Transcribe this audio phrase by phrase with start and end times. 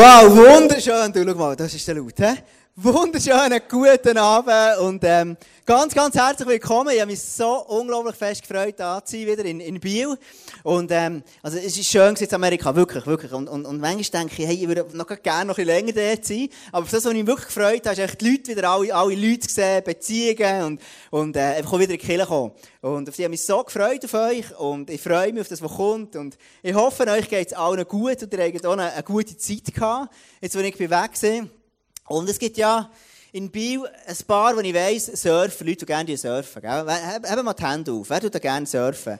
[0.00, 1.12] Wow, wunderschön.
[1.12, 2.32] Du, schau mal, das ist der laut, hä?
[2.82, 5.36] Wunderschönen guten Abend und ähm,
[5.66, 6.94] ganz, ganz herzlich willkommen.
[6.94, 10.16] Ich habe mich so unglaublich fest gefreut, da zu sein, wieder in, in Biel.
[10.62, 13.32] Und ähm, also es ist schön in Amerika, wirklich, wirklich.
[13.32, 16.24] Und, und, und manchmal denke ich, hey, ich würde noch gerne noch ein länger dort
[16.24, 16.48] sein.
[16.72, 19.46] Aber das, was mich wirklich gefreut hat, ist echt die Leute wieder, alle, alle Leute
[19.46, 22.52] gesehen, Beziehungen und, und äh, einfach wieder in die Kirche kommen.
[22.80, 25.60] Und auf die habe mich so gefreut auf euch und ich freue mich auf das,
[25.60, 26.16] was kommt.
[26.16, 29.36] Und ich hoffe, euch geht es allen gut und ihr habt auch eine, eine gute
[29.36, 31.59] Zeit gehabt, jetzt, wo ich weg war.
[32.10, 32.90] Und es gibt ja
[33.30, 36.60] in Biel ein paar, wo ich weiss, surfen, Leute, die gerne surfen.
[36.60, 36.70] Gell?
[36.70, 38.10] Haben mal die Hände auf.
[38.10, 39.16] Wer tut gerne surfen?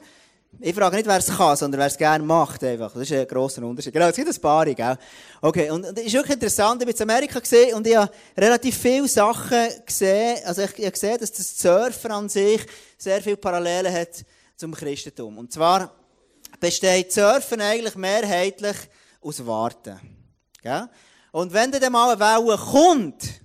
[0.58, 2.64] Ich frage nicht, wer es kann, sondern wer es gerne macht.
[2.64, 2.92] Einfach.
[2.92, 3.92] Das ist ein grosser Unterschied.
[3.92, 4.66] Genau, es gibt ein paar.
[4.66, 4.98] Gell?
[5.40, 6.82] Okay, und es ist wirklich interessant.
[6.82, 7.40] Ich bin in Amerika
[7.76, 10.38] und ich habe relativ viele Sachen gesehen.
[10.44, 12.66] Also ich, ich habe gesehen, dass das Surfen an sich
[12.98, 14.24] sehr viele Parallelen hat
[14.56, 15.38] zum Christentum.
[15.38, 15.94] Und zwar
[16.58, 18.76] besteht Surfen eigentlich mehrheitlich
[19.22, 20.00] aus Warten.
[20.60, 20.88] Gell?
[21.32, 23.40] Und wenn dann mal eine Welle kommt,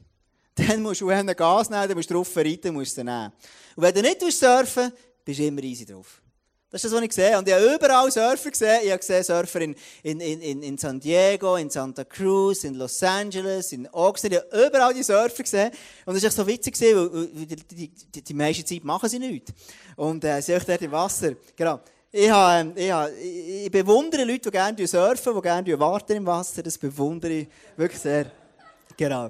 [0.56, 3.32] dann musst du einen Gas nehmen, dann musst du drauf reiten, musst du nehmen.
[3.76, 4.92] Und wenn du nicht surfen
[5.26, 6.22] bist du immer easy drauf.
[6.70, 7.38] Das ist das, was ich sehe.
[7.38, 8.82] Und ich habe überall Surfer gesehen.
[8.84, 13.02] Ich habe gesehen Surfer in, in, in, in San Diego, in Santa Cruz, in Los
[13.02, 14.34] Angeles, in Oxford.
[14.34, 15.72] Ich habe überall die Surfer gesehen.
[16.06, 19.54] Und es war so witzig, weil die, die, die, die meiste Zeit machen sie nichts.
[19.96, 21.32] Und äh, sie sind dort im Wasser.
[21.56, 21.80] Genau.
[22.18, 26.64] Ich, habe, ich, habe, ich bewundere Leute, die gerne surfen, die gerne warten im Wasser.
[26.64, 28.32] Das bewundere ich wirklich sehr.
[28.96, 29.30] Genau.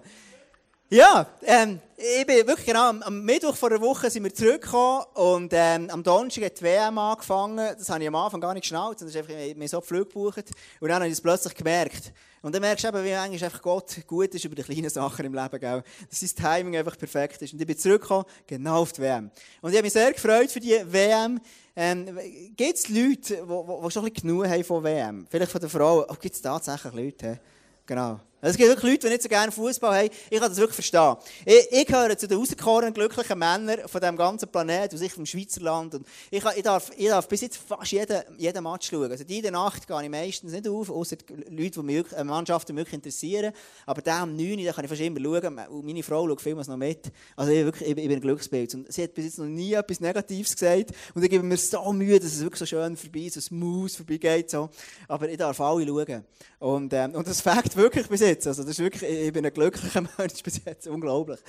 [0.92, 5.52] Ja, ähm, ich bin wirklich genau, am, Mittwoch vor einer Woche sind wir zurückgekommen und
[5.52, 7.58] ähm, am Donnerstag hat die WM angefangen.
[7.75, 10.52] Das habe ich am Anfang gar nicht geschnallt, ist einfach mir so Flug gebucht.
[10.80, 12.14] Und dann habe ich es plötzlich gemerkt.
[12.44, 15.33] Und dann merkst du eben, wie eigentlich Gott gut ist über die kleinen Sachen im
[15.33, 15.81] Leben, gell?
[16.08, 17.52] dass sein Timing einfach perfekt ist.
[17.52, 19.31] Und ich bin zurückgekommen, genau auf die WM.
[19.61, 21.42] Und ich habe mich sehr gefreut für die WM.
[21.77, 22.17] Ähm,
[22.55, 25.27] gibt es Leute, die schon ein bisschen genug haben von WM?
[25.29, 26.05] Vielleicht von der Frau.
[26.07, 27.39] Oh, gibt es tatsächlich Leute?
[27.85, 28.19] Genau.
[28.47, 30.09] Es gibt wirklich Leute, die nicht so gerne Fußball haben.
[30.30, 31.15] Ich kann das wirklich verstehen.
[31.45, 35.25] Ich, ich gehöre zu den rausgekorenen glücklichen Männern von diesem ganzen Planeten, aus ich vom
[35.25, 35.95] Schweizerland.
[35.95, 39.09] Und ich, ich, darf, ich darf bis jetzt fast jeden, jeden Match schauen.
[39.09, 41.15] Also die Nacht gehe ich meistens nicht auf, außer
[41.49, 43.52] Leute, die mich, äh, Mannschaften wirklich interessieren.
[43.87, 45.59] Aber der am 9 Uhr, kann ich fast immer schauen.
[45.70, 47.11] Und meine Frau schaut vielmals noch mit.
[47.36, 48.75] Also ich, wirklich, ich, ich bin ein Glücksbild.
[48.75, 50.91] Und sie hat bis jetzt noch nie etwas Negatives gesagt.
[51.15, 54.52] Und ich gebe mir so Mühe, dass es wirklich so schön vorbei, so smooth vorbeigeht.
[54.52, 54.70] So.
[55.08, 56.23] Aber ich darf alle schauen.
[56.59, 58.34] Und, ähm, und das fängt wirklich bis jetzt.
[58.43, 61.39] Also das ist wirklich, ich bin ein glücklicher Mensch bis jetzt, unglaublich.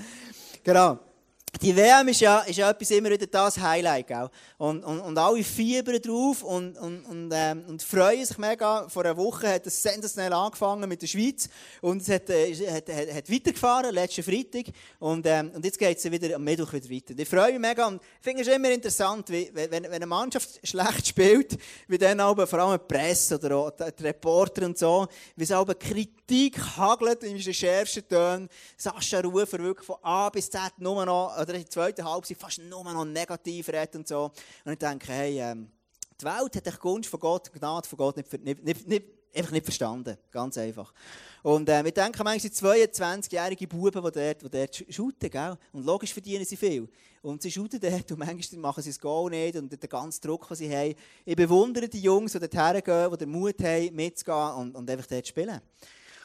[0.62, 0.98] Genau.
[1.62, 4.28] Die WM ist ja, ist ja etwas immer wieder das Highlight, gell?
[4.58, 8.86] Und, und, und alle fiebern drauf und, und, und, ähm, und freuen sich mega.
[8.90, 11.48] Vor einer Woche hat es sensationell angefangen mit der Schweiz
[11.80, 14.66] und es hat, äh, hat, hat, hat weitergefahren, letzten Freitag.
[14.98, 17.14] Und, ähm, und jetzt geht es wieder am Mittwoch wieder weiter.
[17.16, 21.06] Ich freue mich mega und finde es immer interessant, wie, wenn, wenn eine Mannschaft schlecht
[21.06, 21.56] spielt,
[21.88, 25.52] wie dann aber vor allem die Presse oder auch die Reporter und so, wie es
[25.52, 25.74] aber
[26.26, 28.48] Kritik hagelt in den schärfsten Tönen.
[28.76, 32.58] Sascha Rufer wirklich von A bis Z nur noch oder in der zweiten Halbzeit fast
[32.58, 34.32] nur noch negativ redet und so.
[34.64, 35.70] Und ich denke, hey, ähm,
[36.20, 39.04] die Welt hat die Gunst von Gott, die Gnade von Gott nicht, nicht, nicht, nicht,
[39.36, 40.16] einfach nicht verstanden.
[40.32, 40.92] Ganz einfach.
[41.44, 45.56] Und äh, wir denken manchmal, 22-jährige Buben, die dort, die dort shooten, gell?
[45.72, 46.88] Und logisch verdienen sie viel.
[47.22, 50.48] Und sie shooten dort und manchmal machen sie das Goal nicht und den ganzen Druck,
[50.48, 50.94] den sie haben.
[51.24, 55.06] Ich bewundere die Jungs, die dort hergehen, die den Mut haben, mitzugehen und, und einfach
[55.06, 55.60] dort spielen.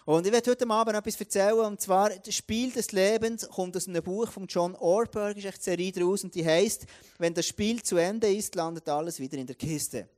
[0.04, 3.88] Und ich werde heute Abend etwas erzählen, und zwar das Spiel des Lebens kommt aus
[3.88, 6.88] einem Buch von John Orberg, ist echt eine Serie daraus, und die heißt,
[7.20, 10.10] wenn das Spiel zu Ende ist, landet alles wieder in der Kiste.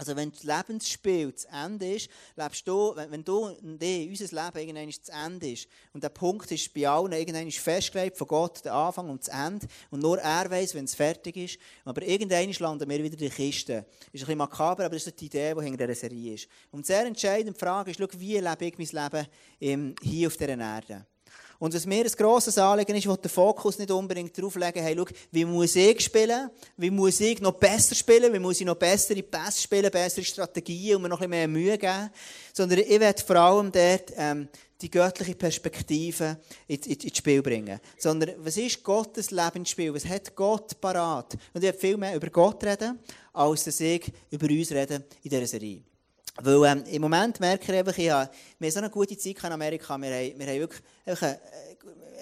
[0.00, 4.44] Also wenn das Lebensspiel zu Ende ist, lebst du, wenn, wenn du und ich, unser
[4.44, 8.64] Leben irgendwann zu Ende ist, und der Punkt ist bei allen irgendwann festgelegt von Gott,
[8.64, 12.52] der Anfang und das Ende, und nur er weiß, wenn es fertig ist, aber irgendwann
[12.52, 13.72] landen wir wieder in die Kiste.
[13.74, 16.48] Ist ein bisschen makaber, aber das ist die Idee, die hinter dieser Serie ist.
[16.70, 19.26] Und sehr entscheidende Frage ist, schau, wie lebe ich mein
[19.58, 21.06] Leben hier auf dieser Erde?
[21.60, 24.94] Und was mir ein grosses Anliegen ist, wo der Fokus nicht unbedingt darauf legen, hey,
[24.96, 26.50] schau, wie muss ich spielen?
[26.76, 28.32] Wie muss ich noch besser spielen?
[28.32, 31.48] Wie muss ich noch bessere Pässe spielen, bessere Strategien und mir noch ein bisschen mehr
[31.48, 32.10] Mühe geben?
[32.52, 34.48] Sondern ich werde vor allem dort ähm,
[34.80, 36.38] die göttliche Perspektive
[36.68, 37.80] ins in, in Spiel bringen.
[37.98, 39.92] Sondern was ist Gottes Lebensspiel?
[39.92, 41.34] Was hat Gott parat?
[41.52, 43.00] Und ich werde viel mehr über Gott reden,
[43.32, 45.87] als dass ich über uns reden in dieser Serie.
[46.40, 49.42] Weil ähm, im Moment merke ich einfach, ich habe, wir haben so eine gute Zeit
[49.42, 49.98] in Amerika.
[49.98, 51.40] Wir haben, wir haben wirklich einfach eine,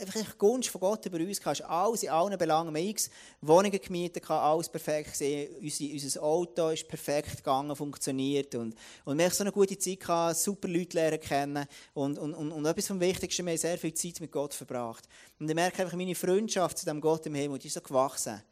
[0.01, 1.63] einfach eine Gunst von Gott über uns gehabt.
[1.63, 2.75] Alles in allen Belangen.
[2.75, 3.11] Wir haben x
[3.43, 5.55] Wohnungen gemietet, alles perfekt gesehen.
[5.61, 8.55] Unser, unser Auto ist perfekt gegangen, funktioniert.
[8.55, 8.75] Und,
[9.05, 11.67] und wir haben so eine gute Zeit gehabt, super Leute lernen kennen.
[11.93, 15.07] Und, und, und, und etwas vom Wichtigsten, wir haben sehr viel Zeit mit Gott verbracht.
[15.39, 18.43] Und ich merke einfach, meine Freundschaft zu dem Gott im Himmel, die ist so gewachsen.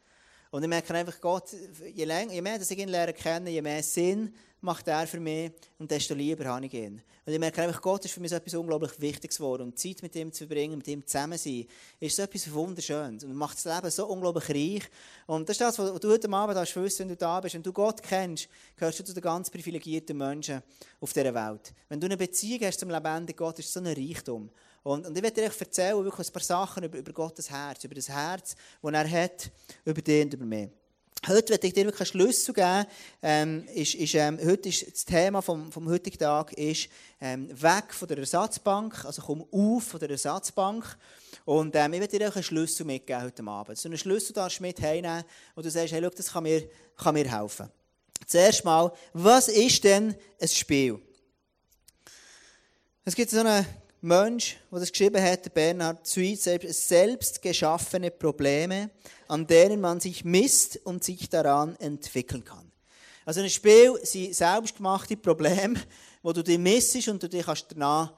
[0.55, 1.49] Und ich merke einfach, Gott,
[1.93, 5.19] je, länger, je mehr dass ich ihn lernen kenne, je mehr Sinn macht er für
[5.19, 7.01] mich und desto lieber habe ich ihn.
[7.25, 9.63] Und ich merke einfach, Gott ist für mich so etwas unglaublich Wichtiges geworden.
[9.63, 11.65] Und Zeit mit ihm zu verbringen, mit ihm zusammen zu sein,
[11.99, 13.25] ist so etwas Wunderschönes.
[13.25, 14.89] Und macht das Leben so unglaublich reich.
[15.27, 17.55] Und das ist das, was du heute Abend hast wissen, wenn du da bist.
[17.55, 18.47] Wenn du Gott kennst,
[18.77, 20.63] gehörst du zu den ganz privilegierten Menschen
[21.01, 21.73] auf dieser Welt.
[21.89, 24.49] Wenn du eine Beziehung hast zum lebendigen Gott, ist es so ein Reichtum.
[24.85, 27.95] Und, und ich werde dir erzählen, wirklich ein paar Sachen über, über Gottes Herz, über
[27.95, 29.51] das Herz, das er hat,
[29.83, 30.69] über den und über mich.
[31.27, 32.85] Heute werde ich dir wirklich einen Schlüssel geben.
[33.23, 36.87] Ähm, ist, ist, ähm, heute ist das Thema vom, vom heutigen Tag ist,
[37.19, 40.85] ähm, weg von der Ersatzbank, also komm auf von der Ersatzbank.
[41.45, 43.79] Und ähm, ich werde dir auch einen Schlüssel mitgeben heute Abend.
[43.79, 45.23] So einen Schlüssel darfst du mit heimnehmen,
[45.55, 47.71] wo du sagst, hey, schau, das kann mir, kann mir helfen.
[48.27, 50.99] Zuerst mal, was ist denn ein Spiel?
[53.03, 53.65] Es gibt so einen
[54.05, 58.91] Mensch, der das geschrieben hat, Bernhard Zwiet, selbst geschaffene Probleme,
[59.27, 62.71] an denen man sich misst und sich daran entwickeln kann.
[63.25, 65.81] Also ein Spiel sind selbstgemachte Probleme,
[66.21, 68.13] wo du dich misst und du dich danach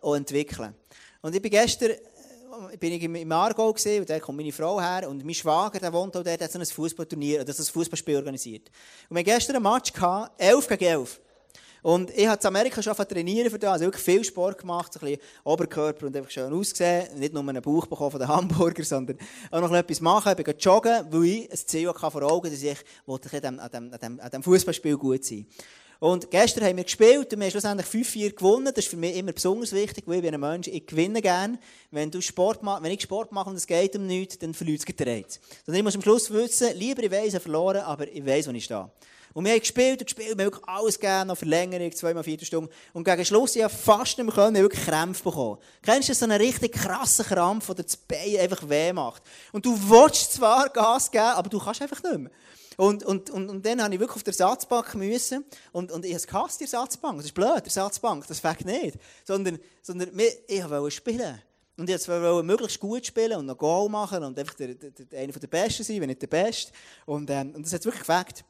[0.00, 0.74] auch entwickeln
[1.20, 4.80] Und ich bin gestern äh, bin ich im Aargau gesehen und da kommt meine Frau
[4.80, 8.16] her und mein Schwager, der wohnt auch dort, hat so ein Fußballturnier, das ein Fußballspiel
[8.16, 8.70] organisiert.
[9.08, 11.20] Und wir hatten gestern einen Match gehabt, 11 gegen 11.
[11.82, 15.00] Und ich habe in Amerika schon trainieren für das, also wirklich viel Sport gemacht, so
[15.00, 18.84] ein bisschen Oberkörper und einfach schön ausgesehen, nicht nur einen Bauch bekommen von den Hamburger,
[18.84, 19.16] sondern
[19.50, 22.62] auch noch etwas machen, ich bin joggen, weil ich ein Ziel hatte vor Augen, dass
[22.62, 25.46] ich an dem, an dem Fußballspiel gut sein
[26.00, 28.72] und gestern haben wir gespielt und wir haben schlussendlich 5-4 gewonnen.
[28.74, 31.58] Das ist für mich immer besonders wichtig, weil ich bin ein Mensch, ich gewinne gerne.
[31.90, 35.06] Wenn, du Sport wenn ich Sport mache und es geht um nichts, dann verliert es
[35.06, 35.38] Reiz.
[35.66, 38.52] Sondern ich muss am Schluss wissen, lieber ich weiss, ich verloren, aber ich weiss, wo
[38.52, 38.90] ich stehe.
[39.34, 42.38] Und wir haben gespielt und gespielt, wir haben wirklich alles gegeben, noch Verlängerung, zweimal vier
[42.40, 42.72] Stunden.
[42.94, 45.58] Und gegen Schluss, ich fast nicht mehr können, wir wirklich Krämpfe bekommen.
[45.82, 49.22] Kennst du so einen richtig krassen Krampf, der das Bein einfach weh macht?
[49.52, 52.30] Und du willst zwar Gas geben, aber du kannst einfach nicht mehr.
[52.80, 55.44] Und, und, und, und dann habe ich wirklich auf der Ersatzbank müssen.
[55.70, 57.18] Und, und ich habe gehasst, die Ersatzbank.
[57.18, 58.26] Das ist blöd, die Ersatzbank.
[58.26, 58.96] Das fängt nicht.
[59.22, 60.08] Sondern, sondern
[60.46, 61.42] ich wollte spielen.
[61.76, 65.20] Und ich wollte möglichst gut spielen und noch Goal machen und einfach der, der, der,
[65.20, 66.72] einer der Besten sein, wenn nicht der Beste.
[67.04, 68.46] Und, ähm, und das hat wirklich gefällt.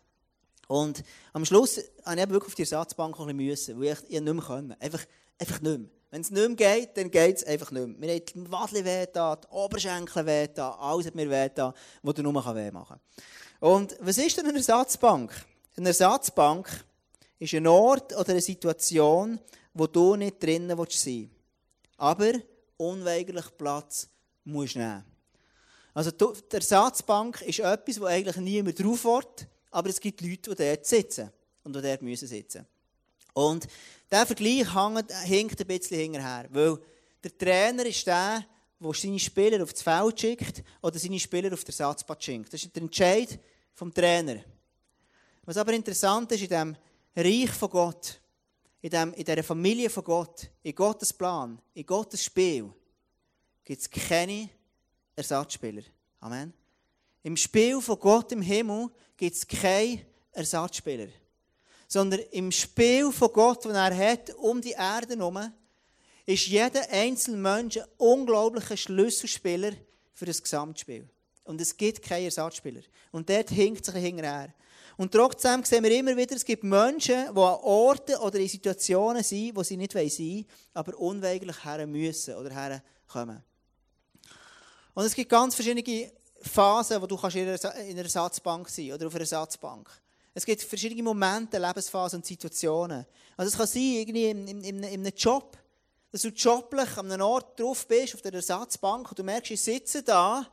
[0.68, 1.02] Und
[1.32, 4.44] am Schluss habe ich wirklich auf die Ersatzbank ein bisschen weil ich, ich nicht mehr
[4.44, 4.76] können.
[4.78, 5.04] Einfach,
[5.40, 5.88] einfach nicht mehr.
[6.12, 7.98] Wenn es nicht mehr geht, dann geht es einfach nicht mehr.
[7.98, 11.50] Mir hat die Wadli weh die Oberschenkel weh alles hat mir weh
[12.02, 13.00] was du nur weh machen kann.
[13.60, 15.32] Und was ist denn eine Ersatzbank?
[15.76, 16.84] Eine Ersatzbank
[17.38, 19.38] ist ein Ort oder eine Situation,
[19.74, 21.30] wo du nicht drinnen sein willst.
[21.98, 22.32] Aber
[22.78, 24.08] unweigerlich Platz
[24.44, 25.04] musst nehmen.
[25.92, 30.64] Also die Ersatzbank ist etwas, wo eigentlich niemand drauf will, aber es gibt Leute, die
[30.64, 31.30] dort sitzen
[31.62, 32.66] und die dort müssen sitzen.
[33.34, 33.66] Und
[34.10, 36.78] dieser Vergleich hängt, hinkt ein bisschen hinterher, weil
[37.22, 38.44] der Trainer ist der,
[38.80, 42.52] der seine Spieler auf das Feld schickt oder seine Spieler auf den Ersatzplatz schickt.
[42.52, 43.38] Das ist der Entscheid
[43.80, 44.44] vom Trainer.
[45.46, 46.76] Was aber interessant ist, in diesem
[47.16, 48.20] Reich von Gott,
[48.82, 52.70] in, dem, in dieser Familie von Gott, in Gottes Plan, in Gottes Spiel,
[53.64, 54.50] gibt es keine
[55.16, 55.80] Ersatzspieler.
[56.20, 56.52] Amen.
[57.22, 61.08] Im Spiel von Gott im Himmel gibt es keinen Ersatzspieler.
[61.88, 65.54] Sondern im Spiel von Gott, das er hat, um die Erde herum,
[66.26, 69.72] ist jeder einzelne Mensch ein unglaublicher Schlüsselspieler
[70.12, 71.08] für das Gesamtspiel.
[71.44, 72.82] Und es gibt keinen Ersatzspieler.
[73.10, 74.52] Und dort hinkt sich hinterher.
[74.96, 79.22] Und trotzdem sehen wir immer wieder, es gibt Menschen, die an Orten oder in Situationen
[79.22, 83.42] sind, wo sie nicht sein wollen, aber unweigerlich her müssen oder herkommen.
[84.92, 86.12] Und es gibt ganz verschiedene
[86.42, 89.88] Phasen, wo du kannst in einer Ersatzbank sein oder auf einer Ersatzbank.
[90.34, 93.06] Es gibt verschiedene Momente, Lebensphasen und Situationen.
[93.36, 95.58] Also es kann sein, irgendwie in, in, in einem Job,
[96.12, 99.60] dass du joblich an einem Ort drauf bist, auf der Ersatzbank, und du merkst, ich
[99.60, 100.46] sitze da,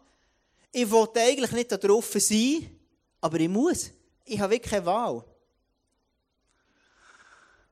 [0.77, 2.69] ich wollte eigentlich nicht da drauf sein,
[3.19, 3.89] aber ich muss.
[4.25, 5.23] Ich habe wirklich keine Wahl.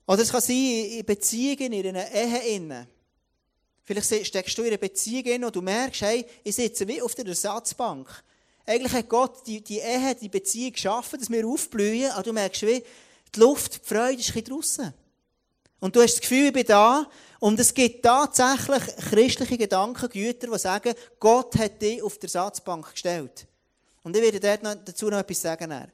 [0.07, 2.87] Oder es kann sein, in Beziehungen, in einer Ehe.
[3.83, 7.27] Vielleicht steckst du in einer Beziehung und du merkst, hey, ich sitze wie auf der
[7.27, 8.09] Ersatzbank.
[8.65, 12.63] Eigentlich hat Gott die, die Ehe, die Beziehung geschaffen, dass wir aufblühen, aber du merkst
[12.63, 12.83] wie,
[13.35, 14.93] die Luft, die Freude ist ein bisschen draussen.
[15.79, 17.07] Und du hast das Gefühl, ich bin da.
[17.39, 23.45] Und es gibt tatsächlich christliche Gedankengüter, die sagen, Gott hat dich auf der Ersatzbank gestellt.
[24.03, 25.91] Und ich werde dazu noch etwas sagen.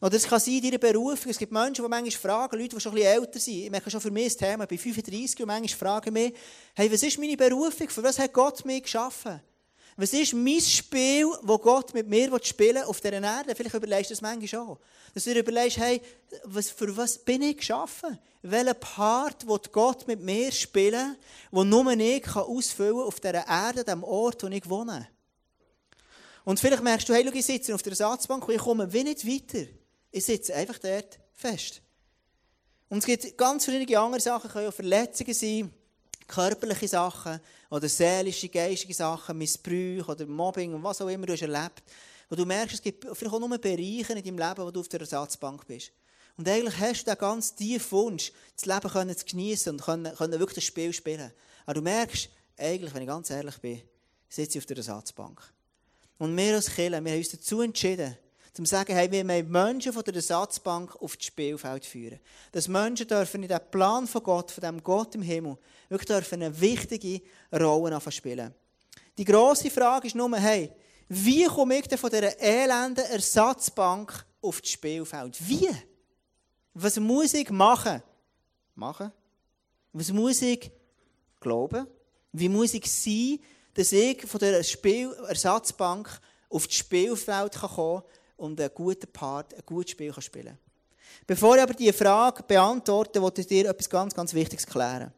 [0.00, 2.80] Oder es kann sein, in deiner Berufung, es gibt Menschen, die manchmal fragen, Leute, die
[2.80, 5.40] schon ein bisschen älter sind, ich merke schon für mich das Thema, ich bin 35
[5.40, 6.34] und manchmal fragen mich,
[6.74, 9.40] hey, was ist meine Berufung, für was hat Gott mich geschaffen?
[10.00, 13.52] Was ist mein Spiel, das Gott mit mir spielen will auf dieser Erde?
[13.56, 14.78] Vielleicht überlegst du das manchmal auch.
[15.12, 16.00] Dass du dir überlegst, hey,
[16.44, 18.16] was, für was bin ich geschaffen?
[18.42, 21.16] Welchen Part will Gott mit mir spielen,
[21.50, 25.08] den nur ich kann ausfüllen auf dieser Erde, dem Ort, wo ich wohne?
[26.44, 29.02] Und vielleicht merkst du, hey, schau, ich sitze auf der Ersatzbank und ich komme wie
[29.02, 29.68] nicht weiter.
[30.12, 31.82] Ich sitze einfach dort fest.
[32.88, 35.72] Und es gibt ganz verschiedene andere Sachen, können auch Verletzungen sein,
[36.28, 41.42] körperliche Sachen oder seelische, geistige Sachen, Missbrauch oder Mobbing und was auch immer du hast
[41.42, 41.82] erlebt.
[42.28, 44.88] Wo du merkst, es gibt vielleicht auch nur Bereiche in deinem Leben, wo du auf
[44.88, 45.90] der Ersatzbank bist.
[46.36, 50.14] Und eigentlich hast du den ganz tiefen Wunsch, das Leben können zu genießen und können,
[50.14, 51.32] können wirklich das Spiel spielen.
[51.64, 53.82] Aber du merkst, eigentlich, wenn ich ganz ehrlich bin,
[54.28, 55.42] sitze ich auf der Ersatzbank.
[56.18, 58.16] Und wir als Kirche, wir haben uns dazu entschieden,
[58.58, 62.18] zum zu sagen, hey, wir wollen Menschen von der Ersatzbank auf das Spielfeld führen.
[62.50, 65.56] Dass Menschen dürfen in diesem Plan von Gott, von dem Gott im Himmel,
[65.88, 67.22] wirklich dürfen eine wichtige
[67.52, 68.52] Rolle spielen.
[69.16, 70.72] Die grosse Frage ist nur, hey,
[71.08, 75.38] wie komme ich denn von dieser elenden Ersatzbank auf das Spielfeld?
[75.48, 75.70] Wie?
[76.74, 78.02] Was muss ich machen?
[78.74, 79.12] Machen?
[79.92, 80.68] Was muss ich
[81.38, 81.86] glauben?
[82.32, 83.38] Wie muss ich sein,
[83.74, 89.62] dass ich von der Spielersatzbank auf das Spielfeld kommen kann und einen guten Part, ein
[89.66, 90.58] gutes Spiel spielen kann?
[91.26, 95.12] Bevor ich aber diese Frage beantworte, wollte ich dir etwas ganz, ganz Wichtiges klären.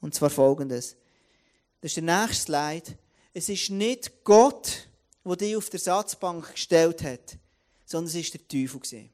[0.00, 0.96] Und zwar folgendes.
[1.80, 2.98] Das ist der nächste Slide.
[3.34, 4.88] Es ist nicht Gott,
[5.24, 7.38] der dich auf der Ersatzbank gestellt hat,
[7.84, 9.10] sondern es war der Teufel.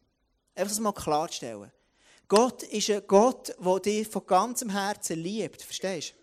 [0.54, 1.72] Einfach das mal klarzustellen.
[2.26, 5.62] Gott ist ein Gott, der dich von ganzem Herzen liebt.
[5.62, 6.17] Verstehst du?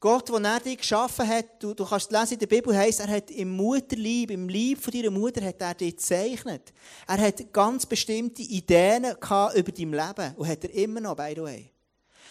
[0.00, 3.08] Gott, der er dich geschaffen hat, du, du kannst lesen in der Bibel, heisst, er
[3.08, 6.72] hat im Mutterlieb, im Lieb von deiner Mutter, hat er dich gezeichnet.
[7.06, 11.42] Er hat ganz bestimmte Ideen über dein Leben und hat er immer noch, by the
[11.42, 11.70] way.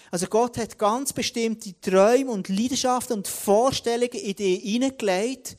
[0.09, 5.55] Also Gott hat ganz bestimmte Träume und Leidenschaften und Vorstellungen in dich hineingelegt,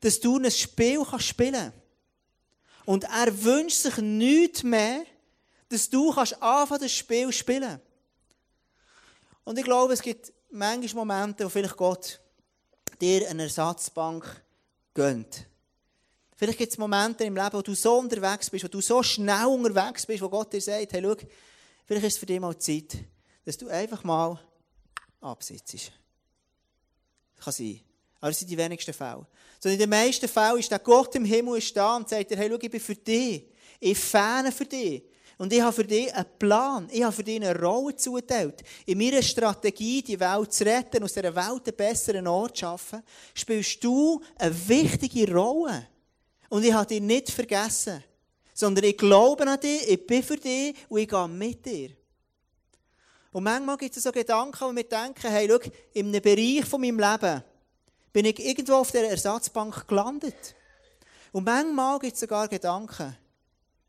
[0.00, 1.76] dass du ein Spiel kannst spielen kannst.
[2.86, 5.04] Und er wünscht sich nichts mehr,
[5.68, 7.78] dass du kannst anfangen, das Spiel spielen.
[9.44, 12.20] Und ich glaube, es gibt manchmal Momente, wo vielleicht Gott
[13.00, 14.42] dir eine Ersatzbank
[14.94, 15.46] gönnt.
[16.36, 19.46] Vielleicht gibt es Momente im Leben, wo du so unterwegs bist, wo du so schnell
[19.46, 21.14] unterwegs bist, wo Gott dir sagt, hey, schau,
[21.84, 22.96] vielleicht ist es für dich mal Zeit,
[23.44, 24.38] dass du einfach mal
[25.20, 25.92] absitzt.
[27.38, 27.80] Kann sein.
[28.20, 29.26] Aber das sind die wenigsten Fälle.
[29.58, 32.48] Sondern in den meisten Fällen ist der Gott im Himmel da und sagt dir, hey,
[32.50, 33.44] schau, ich bin für dich.
[33.80, 35.02] Ich fähne für dich.
[35.42, 36.88] Und ich habe für dich einen Plan.
[36.92, 38.62] Ich habe für dich eine Rolle zugeteilt.
[38.86, 43.02] In meiner Strategie, die Welt zu retten, aus dieser Welt einen besseren Ort zu schaffen,
[43.34, 45.88] spielst du eine wichtige Rolle.
[46.48, 48.04] Und ich habe dich nicht vergessen.
[48.54, 51.90] Sondern ich glaube an dich, ich bin für dich und ich gehe mit dir.
[53.32, 55.58] Und manchmal gibt es so Gedanken, wo wir denken, hey, schau,
[55.92, 57.42] in einem Bereich von meinem Leben
[58.12, 60.54] bin ich irgendwo auf der Ersatzbank gelandet.
[61.32, 63.16] Und manchmal gibt es sogar Gedanken,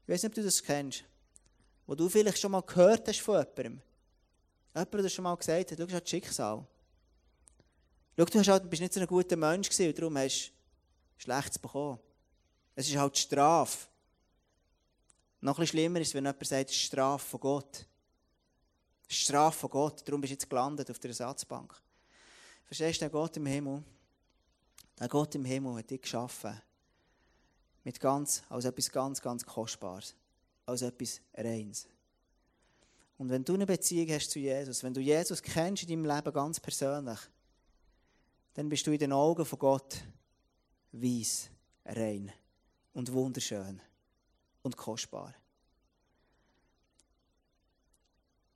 [0.08, 1.04] ich weiß nicht, ob du das kennst,
[1.86, 3.82] wo du vielleicht schon mal gehört hast von jemandem.
[4.74, 6.66] Jemand, der schon mal gesagt hat, schau, das ist Schicksal.
[8.18, 11.60] Schau, du halt, bist nicht so ein guter Mensch gewesen und darum hast du Schlechtes
[11.60, 12.00] bekommen.
[12.76, 13.88] Es ist halt Strafe.
[15.42, 17.86] Noch ein schlimmer ist, wenn jemand sagt, Strafe von Gott.
[19.08, 21.76] Strafe von Gott, darum bist du jetzt gelandet auf der Ersatzbank.
[22.66, 23.84] Verstehst du, der Gott im Himmel,
[25.00, 26.60] der Gott im Himmel hat dich geschaffen.
[27.84, 30.16] Mit ganz, als etwas ganz, ganz Kostbares
[30.66, 31.88] als etwas Reins.
[33.18, 36.34] Und wenn du eine Beziehung hast zu Jesus, wenn du Jesus kennst in deinem Leben
[36.34, 37.20] ganz persönlich,
[38.54, 40.04] dann bist du in den Augen von Gott
[40.92, 41.50] weiss,
[41.86, 42.32] rein
[42.94, 43.82] und wunderschön
[44.62, 45.34] und kostbar.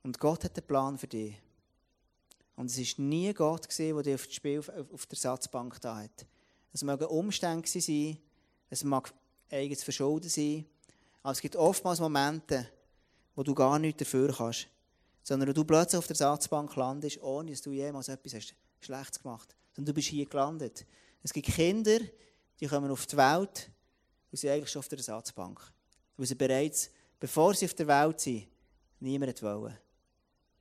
[0.02, 1.34] Und Gott hat einen Plan für dich.
[2.56, 4.58] Und es war nie Gott, der dich auf, Spiel,
[4.92, 6.26] auf der Satzbank da hat.
[6.72, 8.18] Es mögen Umstände sein,
[8.70, 9.12] es mag
[9.50, 10.64] eigenes Verschulden sein,
[11.22, 12.68] aber es gibt oftmals Momente,
[13.34, 14.68] wo du gar nichts dafür kannst,
[15.22, 19.54] sondern du plötzlich auf der Satzbank landest, ohne dass du jemals etwas hast Schlechtes gemacht
[19.74, 20.86] Sondern du bist hier gelandet.
[21.22, 21.98] Es gibt Kinder,
[22.60, 23.70] die kommen auf die Welt
[24.30, 25.60] und sind eigentlich schon auf der Ersatzbank.
[26.16, 28.46] Weil sie bereits, bevor sie auf der Welt sind,
[29.00, 29.76] niemand wollen.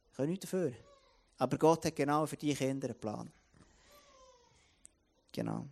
[0.09, 0.73] Sie können nichts dafür.
[1.37, 3.31] Aber Gott hat genau für diese Kinder einen Plan.
[5.31, 5.67] Genau.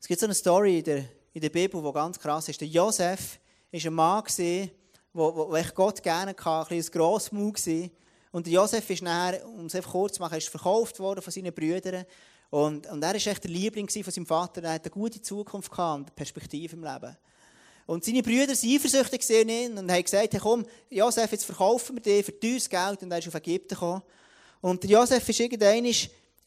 [0.00, 2.60] Es gibt so eine Story in der, in der Bibel, die ganz krass ist.
[2.60, 3.40] Der Josef
[3.72, 4.68] war ein Mann, der
[5.12, 7.90] wo, wo Gott gerne hatte, ein, Grossmut war.
[8.30, 11.52] Und Josef ist nachher, um es einfach kurz zu machen, ist verkauft worden von seinen
[11.52, 12.04] Brüdern.
[12.50, 14.62] Und, und er war echt der Liebling von seinem Vater.
[14.62, 17.16] Er hatte eine gute Zukunft und eine Perspektive im Leben.
[17.86, 22.02] Und seine Brüder waren eifersüchtig ihn und haben gesagt, hey, komm, Josef, jetzt verkaufen wir
[22.02, 23.02] dich für teures Geld.
[23.02, 24.02] Und er ist auf Ägypten gekommen.
[24.60, 25.86] Und Josef ist irgendwann,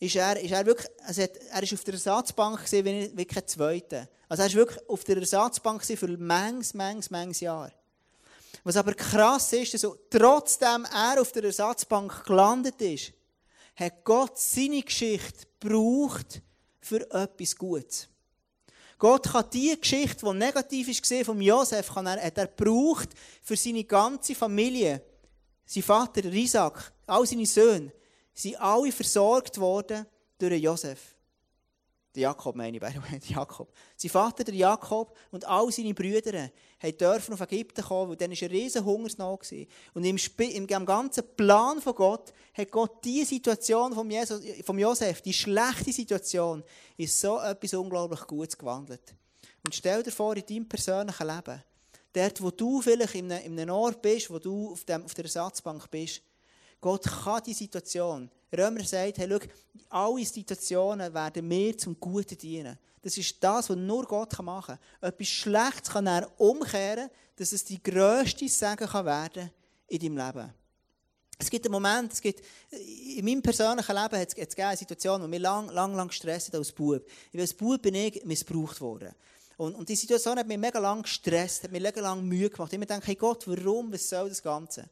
[0.01, 3.47] ist er, ist er wirklich, also er ist auf der Ersatzbank gewesen, wie, wie kein
[3.47, 4.09] Zweiter.
[4.27, 7.71] Also er war wirklich auf der Ersatzbank für manches, manches, manches Jahr.
[8.63, 13.13] Was aber krass ist, also, trotzdem er auf der Ersatzbank gelandet ist,
[13.75, 16.41] hat Gott seine Geschichte gebraucht
[16.79, 18.07] für etwas Gutes.
[18.97, 23.09] Gott kann die Geschichte, die negativ war von Josef, kann er, hat er gebraucht
[23.43, 25.03] für seine ganze Familie
[25.63, 27.93] sein Vater, Isaac, all seine Söhne,
[28.33, 30.05] sind alle versorgt worden
[30.37, 31.15] durch Josef.
[32.13, 33.71] Der Jakob meine ich, by the way, Jakob.
[33.95, 36.49] Sein Vater, der Jakob, und all seine Brüder
[36.99, 39.47] dürfen auf Ägypten kommen, weil dann war eine riesen Hungersnot.
[39.93, 44.77] Und im, im, im, ganzen Plan von Gott hat Gott diese Situation von, Jesus, von
[44.77, 46.63] Josef, die schlechte Situation,
[46.97, 49.15] in so etwas unglaublich Gutes gewandelt.
[49.63, 51.63] Und stell dir vor, in deinem persönlichen Leben,
[52.11, 55.13] dort, wo du vielleicht in einem, in einem Ort bist, wo du auf, dem, auf
[55.13, 56.21] der Ersatzbank bist,
[56.81, 58.29] Gott kann die Situation.
[58.51, 59.39] Römer sagt, hey, schau,
[59.89, 62.77] alle Situationen werden mir zum Guten dienen.
[63.01, 65.09] Das ist das, was nur Gott machen kann.
[65.09, 69.51] Etwas Schlechtes kann er umkehren, dass es die grösste Segen kann werden
[69.87, 70.53] in deinem Leben.
[71.37, 75.23] Es gibt einen Moment, es gibt, in meinem persönlichen Leben hat es, hat eine Situation,
[75.23, 77.03] wo mich lang, lang, lang gestresst als Bub.
[77.35, 79.11] Als Bub bin ich missbraucht worden.
[79.57, 82.71] Und, und die Situation hat mich mega lang gestresst, hat mich mega lang Mühe gemacht.
[82.73, 84.87] Ich mir denke, hey Gott, warum, was soll das Ganze?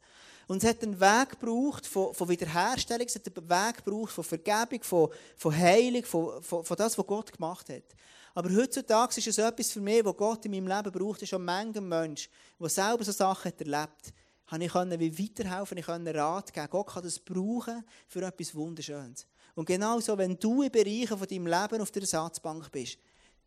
[0.50, 4.24] Und es hat einen Weg gebraucht von, von Wiederherstellung, es hat einen Weg gebraucht von
[4.24, 7.84] Vergebung, von, von Heilung, von, von, von das, was Gott gemacht hat.
[8.34, 11.44] Aber heutzutage ist es etwas für mich, was Gott in meinem Leben braucht, ist schon
[11.44, 12.28] manchen Mensch,
[12.58, 14.12] der selber so Sachen hat erlebt
[14.46, 16.66] hat, ich können wie weiterhelfen, ich können Rat geben.
[16.68, 19.28] Gott kann das brauchen für etwas Wunderschönes.
[19.54, 22.98] Und genauso, wenn du in Bereichen von deinem Leben auf der Ersatzbank bist,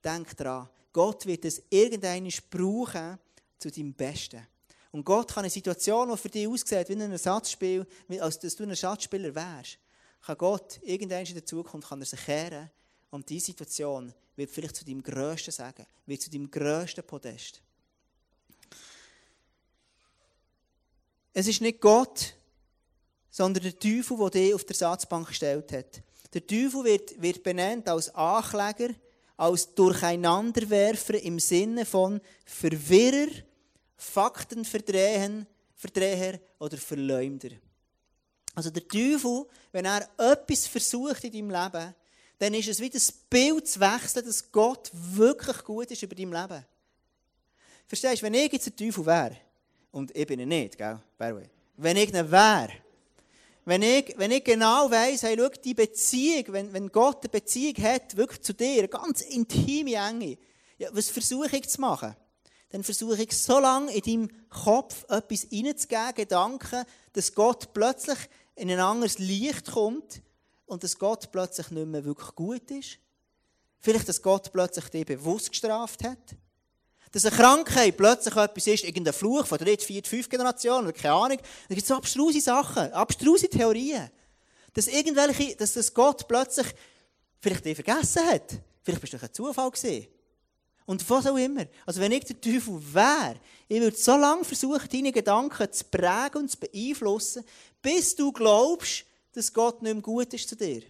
[0.01, 3.19] denk daran, Gott wird es irgendwann brauchen
[3.59, 4.47] zu deinem Besten.
[4.93, 7.85] Und Gott kann eine Situation, die für dich aussieht wie ein Ersatzspiel,
[8.19, 9.79] als dass du ein Ersatzspieler wärst,
[10.21, 12.69] kann Gott irgendwann in der Zukunft kann er sich kehren
[13.09, 17.59] und diese Situation wird vielleicht zu deinem grössten Sagen, wird zu deinem grössten Podest.
[21.33, 22.35] Es ist nicht Gott,
[23.31, 26.03] sondern der Teufel, der dich auf der Ersatzbank gestellt hat.
[26.35, 28.93] Der Teufel wird, wird benannt als Ankläger,
[29.37, 33.31] als Durcheinanderwerfer im Sinne von Verwirrer,
[34.03, 37.49] Fakten verdrehen, Verdreher oder Verleumder.
[38.55, 41.95] Also der Teufel, wenn er etwas versucht in deinem Leben,
[42.37, 46.33] dann ist es wie das Bild zu wechseln, dass Gott wirklich gut ist über deinem
[46.33, 46.65] Leben.
[47.87, 49.37] Verstehst du, wenn ich jetzt ein Teufel wäre,
[49.91, 50.99] und ich bin er nicht, gell,
[51.77, 52.71] wenn ich ihn wäre,
[53.65, 57.75] wenn ich, wenn ich genau weiss, hey, schau, die Beziehung, wenn, wenn Gott eine Beziehung
[57.83, 60.37] hat, wirklich zu dir, eine ganz intime Enge,
[60.77, 62.15] ja, was versuche ich zu machen?
[62.73, 66.83] Dann versuche ich so lange in deinem Kopf etwas reinzugeben, Gedanken,
[67.13, 68.17] dass Gott plötzlich
[68.55, 70.23] in ein anderes Licht kommt
[70.65, 72.97] und dass Gott plötzlich nicht mehr wirklich gut ist.
[73.77, 76.17] Vielleicht, dass Gott plötzlich dich bewusst gestraft hat.
[77.11, 80.93] Dass eine Krankheit plötzlich etwas ist, irgendein Fluch von der dritten, vierten, fünften Generation oder
[80.93, 81.37] keine Ahnung.
[81.37, 84.09] Da gibt es so abstruse Sachen, abstruse Theorien.
[84.73, 86.73] Dass irgendwelche, dass das Gott plötzlich
[87.39, 88.51] vielleicht dich vergessen hat.
[88.81, 90.07] Vielleicht bist du ein Zufall gewesen.
[90.85, 91.65] Und was auch immer.
[91.85, 96.41] Also wenn ich der Teufel wäre, ich würde so lange versuchen, deine Gedanken zu prägen
[96.41, 97.43] und zu beeinflussen,
[97.81, 100.83] bis du glaubst, dass Gott nicht mehr gut ist zu dir.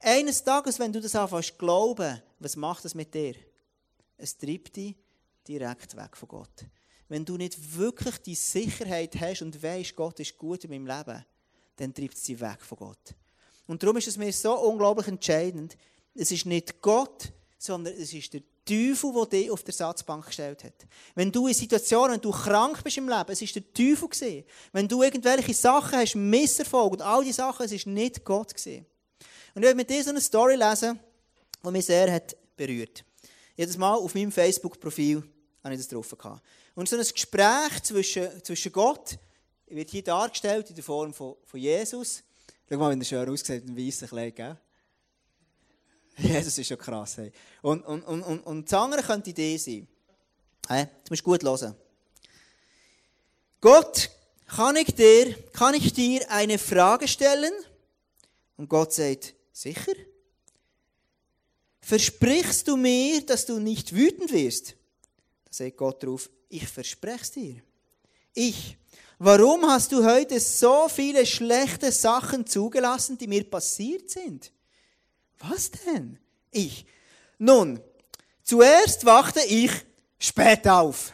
[0.00, 3.34] Eines Tages, wenn du das anfängst zu glauben, was macht das mit dir?
[4.16, 4.94] Es treibt dich
[5.46, 6.66] direkt weg von Gott.
[7.08, 11.24] Wenn du nicht wirklich die Sicherheit hast und weißt, Gott ist gut in meinem Leben,
[11.76, 13.14] dann treibt es dich weg von Gott.
[13.66, 15.76] Und darum ist es mir so unglaublich entscheidend,
[16.14, 20.62] es ist nicht Gott, sondern es ist der Teufel, der dich auf der Satzbank gestellt
[20.64, 20.74] hat.
[21.14, 24.44] Wenn du in Situationen, wenn du krank bist im Leben, es ist der Teufel gewesen.
[24.72, 28.84] Wenn du irgendwelche Sachen hast, Misserfolg und all diese Sachen, es ist nicht Gott gewesen.
[29.54, 31.00] Und ich werde mit dir so eine Story lesen,
[31.64, 33.04] die mich sehr hat berührt.
[33.56, 35.22] Jedes Mal auf meinem Facebook-Profil
[35.64, 36.42] habe ich das drauf gehabt.
[36.74, 39.18] Und so ein Gespräch zwischen, zwischen Gott
[39.66, 42.22] wird hier dargestellt in der Form von, von Jesus.
[42.68, 44.56] Schau mal, wie er schön aussieht, ein weißes Kleid, gell?
[46.18, 47.16] Jesus ist schon krass.
[47.16, 47.32] Hey.
[47.62, 49.86] Und, und, und, und, und das andere könnte Idee sein.
[50.66, 51.74] Hey, jetzt musst gut hören.
[53.60, 54.10] Gott,
[54.46, 57.52] kann ich, dir, kann ich dir eine Frage stellen?
[58.56, 59.92] Und Gott sagt, sicher?
[61.80, 64.74] Versprichst du mir, dass du nicht wütend wirst?
[65.44, 67.62] Da sagt Gott darauf, ich verspreche es dir.
[68.34, 68.76] Ich,
[69.18, 74.52] warum hast du heute so viele schlechte Sachen zugelassen, die mir passiert sind?
[75.38, 76.18] Was denn?
[76.50, 76.86] Ich.
[77.38, 77.80] Nun,
[78.42, 79.70] zuerst wachte ich
[80.18, 81.12] spät auf.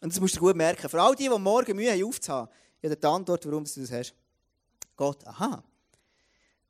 [0.00, 0.88] Und das musst du gut merken.
[0.88, 4.14] Für all die, die morgen Mühe haben aufzuhaben, ja, die Antwort, warum du das hast.
[4.96, 5.64] Gott, aha.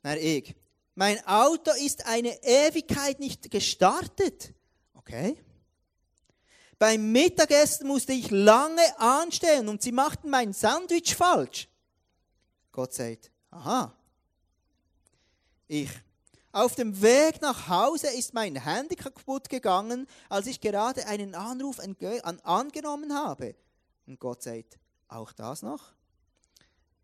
[0.03, 0.55] Nein, ich.
[0.95, 4.55] Mein Auto ist eine Ewigkeit nicht gestartet.
[4.95, 5.37] Okay.
[6.79, 11.69] Beim Mittagessen musste ich lange anstehen und sie machten mein Sandwich falsch.
[12.71, 13.97] Gott sagt, aha.
[15.67, 15.90] Ich.
[16.55, 21.81] Auf dem Weg nach Hause ist mein Handy kaputt gegangen, als ich gerade einen Anruf
[22.45, 23.57] angenommen habe.
[24.07, 25.83] Und Gott sagt, auch das noch?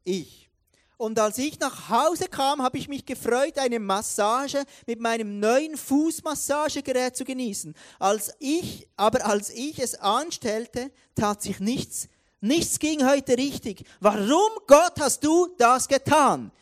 [0.05, 0.49] Ich.
[0.97, 5.77] Und als ich nach Hause kam, habe ich mich gefreut, eine Massage mit meinem neuen
[5.77, 7.75] Fußmassagegerät zu genießen.
[7.99, 12.09] Als ich, aber als ich es anstellte, tat sich nichts.
[12.41, 13.85] Nichts ging heute richtig.
[13.99, 16.53] Warum, Gott, hast du das getan?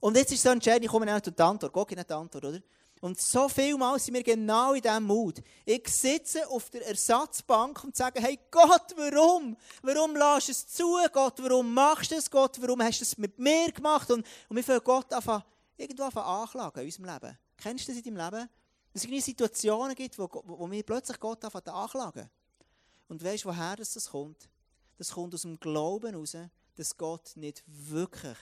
[0.00, 1.72] Und jetzt ist so entscheidend, ich komme nicht zu der Antwort.
[1.72, 2.60] Gott gibt nicht die Antwort, oder?
[3.00, 5.40] Und so viel Mal sind wir genau in diesem Mut.
[5.64, 9.56] Ich sitze auf der Ersatzbank und sage, hey Gott, warum?
[9.82, 10.96] Warum lässt du es zu?
[11.12, 12.30] Gott, warum machst du es?
[12.30, 14.10] Gott, warum hast du es mit mir gemacht?
[14.10, 15.44] Und, und wir fangen Gott einfach,
[15.76, 17.38] irgendwo einfach anklagen in unserem Leben.
[17.56, 18.48] Kennst du das in deinem Leben?
[18.92, 22.28] Dass es irgendwie Situationen gibt, wo, wo, wo wir plötzlich Gott einfach anklagen.
[23.08, 24.48] Und weißt du, woher das kommt?
[24.96, 26.36] Das kommt aus dem Glauben heraus,
[26.74, 28.36] dass Gott nicht wirklich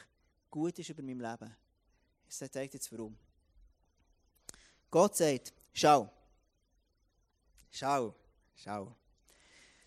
[0.56, 1.54] gut ist über mein Leben.
[2.26, 3.14] Ich sage jetzt warum.
[4.90, 6.10] Gott sagt, schau,
[7.70, 8.14] schau,
[8.54, 8.96] schau.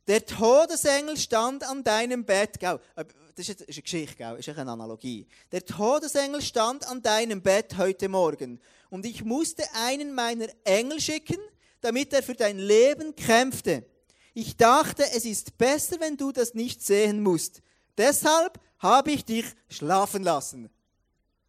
[0.05, 2.61] Der Todesengel stand an deinem Bett.
[2.61, 5.25] Das ist eine Geschichte, das ist eine Analogie.
[5.51, 11.39] Der Todesengel stand an deinem Bett heute Morgen und ich musste einen meiner Engel schicken,
[11.81, 13.87] damit er für dein Leben kämpfte.
[14.35, 17.63] Ich dachte, es ist besser, wenn du das nicht sehen musst.
[17.99, 20.69] Deshalb habe ich dich schlafen lassen.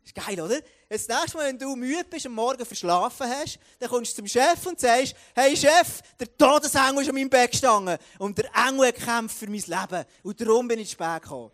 [0.05, 0.57] Ist geil, oder?
[0.89, 4.17] Jetzt das nächste Mal, wenn du müde bist und morgen verschlafen hast, dann kommst du
[4.17, 8.51] zum Chef und sagst, hey Chef, der Todesengel ist an meinem Bett gestanden und der
[8.67, 11.53] Engel hat gekämpft für mein Leben und darum bin ich zu spät gekommen.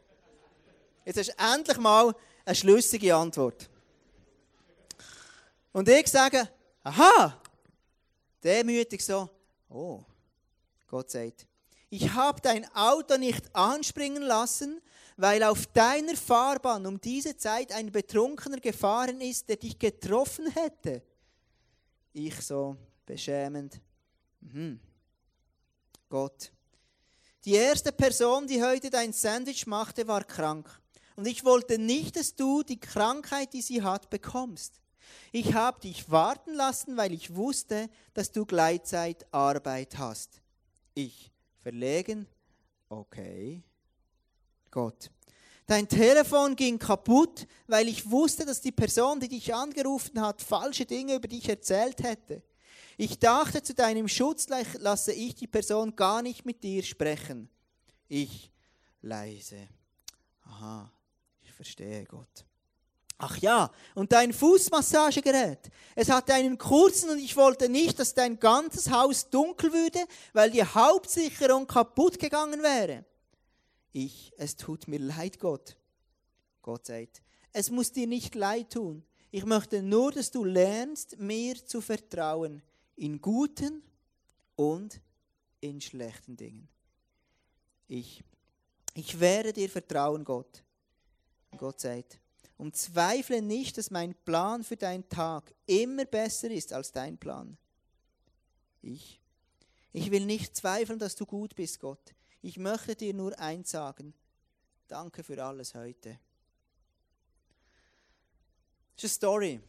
[1.04, 2.14] Jetzt hast du endlich mal
[2.46, 3.68] eine schlüssige Antwort.
[5.72, 6.48] Und ich sage,
[6.82, 7.38] aha,
[8.42, 9.28] demütig so,
[9.68, 10.00] oh,
[10.88, 11.46] Gott sagt,
[11.90, 14.80] ich habe dein Auto nicht anspringen lassen,
[15.16, 21.02] weil auf deiner Fahrbahn um diese Zeit ein Betrunkener gefahren ist, der dich getroffen hätte.
[22.12, 23.80] Ich so beschämend.
[24.40, 24.80] Mhm.
[26.08, 26.52] Gott.
[27.44, 30.68] Die erste Person, die heute dein Sandwich machte, war krank.
[31.14, 34.80] Und ich wollte nicht, dass du die Krankheit, die sie hat, bekommst.
[35.32, 40.42] Ich habe dich warten lassen, weil ich wusste, dass du Gleitzeit Arbeit hast.
[40.94, 41.30] Ich
[41.62, 42.26] verlegen,
[42.88, 43.62] okay.
[44.76, 45.10] Gott.
[45.66, 50.84] Dein Telefon ging kaputt, weil ich wusste, dass die Person, die dich angerufen hat, falsche
[50.84, 52.42] Dinge über dich erzählt hätte.
[52.98, 57.48] Ich dachte, zu deinem Schutz lasse ich die Person gar nicht mit dir sprechen.
[58.06, 58.52] Ich
[59.00, 59.66] leise.
[60.44, 60.92] Aha,
[61.42, 62.44] ich verstehe Gott.
[63.16, 65.70] Ach ja, und dein Fußmassagegerät.
[65.94, 70.50] Es hatte einen kurzen und ich wollte nicht, dass dein ganzes Haus dunkel würde, weil
[70.50, 73.06] die Hauptsicherung kaputt gegangen wäre.
[73.98, 75.74] Ich, es tut mir leid, Gott.
[76.60, 77.22] Gott sagt,
[77.54, 79.02] es muss dir nicht leid tun.
[79.30, 82.60] Ich möchte nur, dass du lernst, mir zu vertrauen.
[82.96, 83.82] In guten
[84.54, 85.00] und
[85.60, 86.68] in schlechten Dingen.
[87.88, 88.22] Ich,
[88.92, 90.62] ich werde dir vertrauen, Gott.
[91.56, 92.20] Gott sagt,
[92.58, 97.56] und zweifle nicht, dass mein Plan für deinen Tag immer besser ist als dein Plan.
[98.82, 99.22] Ich,
[99.94, 102.14] ich will nicht zweifeln, dass du gut bist, Gott.
[102.46, 104.14] Ich möchte dir nur eins sagen.
[104.86, 106.16] Danke für alles heute.
[108.94, 109.60] Das ist eine Story.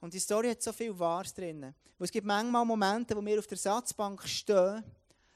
[0.00, 1.74] Und die Story hat so viel Wahres drin.
[1.98, 4.82] es gibt manchmal Momente, wo wir auf der Satzbank stehen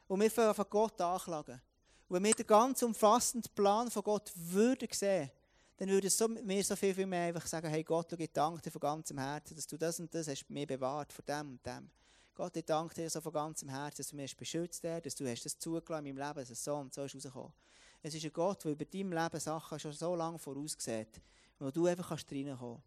[0.09, 1.61] wo wir von Gott anklagen.
[2.09, 5.31] Und wenn wir den ganz umfassenden Plan von Gott würden sehen,
[5.77, 8.70] dann würde so, mir so viel, viel mehr einfach sagen, hey Gott, ich danke dir
[8.70, 11.90] von ganzem Herzen, dass du das und das hast mir bewahrt vor dem und dem.
[12.38, 15.27] Gott, ich danke dir so von ganzem Herzen, dass du mich beschützt hast, dass du
[15.29, 17.53] hast das zugelassen in meinem Leben, dass es so und so ist rausgekommen.
[18.01, 21.20] Es ist ein Gott, der über deinem Leben Sachen schon so lange voraussieht,
[21.59, 22.81] wo du einfach kannst reinkommen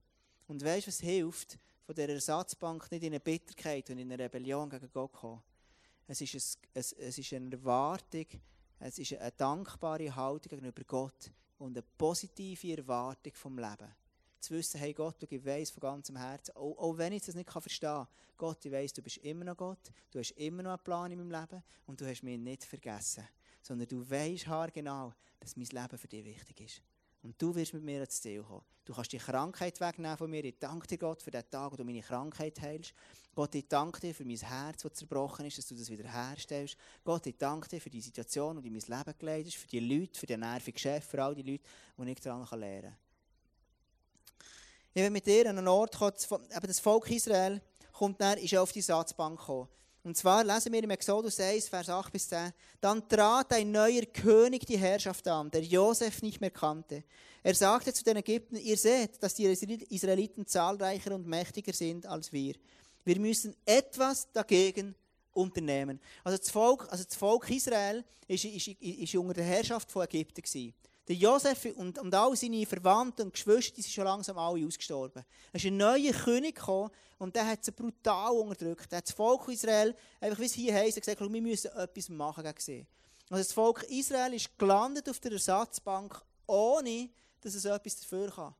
[0.48, 4.24] Und weißt du, was hilft, von dieser Ersatzbank nicht in eine Bitterkeit und in eine
[4.24, 5.44] Rebellion gegen Gott zu kommen?
[6.08, 8.28] Es ist, ein, es, es ist eine Erwartung,
[8.80, 13.94] es ist eine dankbare Haltung gegenüber Gott und eine positive Erwartung vom Leben
[14.41, 17.89] zu wissen, hey Gott, ich weiss von ganzem Herzen, auch, wenn ich das nicht verstehen
[17.89, 21.12] kann, Gott, ich weiss, du bist immer noch Gott, du hast immer noch einen Plan
[21.12, 23.27] in meinem Leben und du hast mich nicht vergessen,
[23.62, 26.82] sondern du weißt haargenau, dass mein Leben für dich wichtig ist.
[27.23, 28.63] Und du wirst mit mir ans Ziel kommen.
[28.84, 30.43] Du kannst die Krankheit wegnehmen von mir.
[30.43, 32.95] Ich danke dir, Gott, für den Tag, wo du meine Krankheit heilst.
[33.36, 36.75] Gott, ich danke dir für mein Herz, das zerbrochen ist, dass du das wieder herstellst.
[37.04, 39.80] Gott, ich danke dir für die Situation, die in mein Leben geleitet ist, für die
[39.80, 41.63] Leute, für den nervigen Chef, für all die Leute,
[41.97, 43.11] die ich daran lernen kann.
[44.93, 46.13] Ich will mit dir an einen Ort kommen,
[46.56, 47.62] eben das Volk Israel
[47.93, 49.69] kommt dann, ist auf die Satzbank gekommen.
[50.04, 52.51] Und zwar lesen wir im Exodus 1, Vers 8 bis 10.
[52.82, 57.04] Dann trat ein neuer König die Herrschaft an, der Josef nicht mehr kannte.
[57.43, 62.34] Er sagte zu den Ägyptern, ihr seht, dass die Israeliten zahlreicher und mächtiger sind als
[62.34, 62.56] wir.
[63.06, 64.95] Wir müssen etwas dagegen
[65.34, 66.01] unternehmen.
[66.23, 70.73] Also das Volk, also das Volk Israel ist unter der Herrschaft von Ägypten gewesen.
[71.08, 75.24] Der Josef und, und all seine Verwandten und Geschwister die sind schon langsam alle ausgestorben.
[75.52, 78.92] Es ist ein neuer König gekommen und der hat sie brutal unterdrückt.
[78.92, 82.44] Der hat das Volk Israel, einfach wie es hier heisst, gesagt, wir müssen etwas machen
[82.44, 82.86] gegen sie.
[83.30, 87.10] Also das Volk Israel ist gelandet auf der Ersatzbank, ohne
[87.42, 88.54] dass es etwas dafür kann.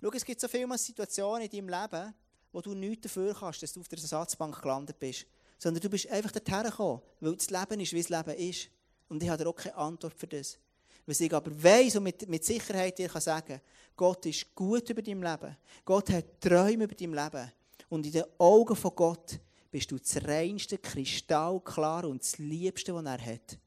[0.00, 2.14] Schau, es gibt so viele Situationen in deinem Leben,
[2.52, 5.26] wo du nichts dafür kannst, dass du auf der Ersatzbank gelandet bist.
[5.58, 8.68] Sondern du bist einfach dorthin gekommen, weil das Leben ist, wie das Leben ist.
[9.08, 10.58] Und ich habe auch keine Antwort für das.
[11.06, 13.60] Was ich aber weiss und mit, mit Sicherheit dir kann sagen,
[13.96, 15.56] Gott ist gut über dein Leben.
[15.84, 17.52] Gott hat Träume über dein Leben.
[17.88, 19.38] Und in den Augen von Gott
[19.70, 23.58] bist du das reinste, kristallklar und das Liebste, was er hat.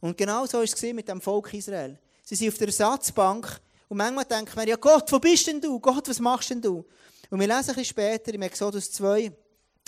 [0.00, 1.98] Und genau so war es mit dem Volk Israel.
[2.22, 5.78] Sie sind auf der Ersatzbank und manchmal denkt man, ja Gott, wo bist denn du?
[5.78, 6.84] Gott, was machst denn du?
[7.28, 9.32] Und wir lesen ein bisschen später im Exodus 2,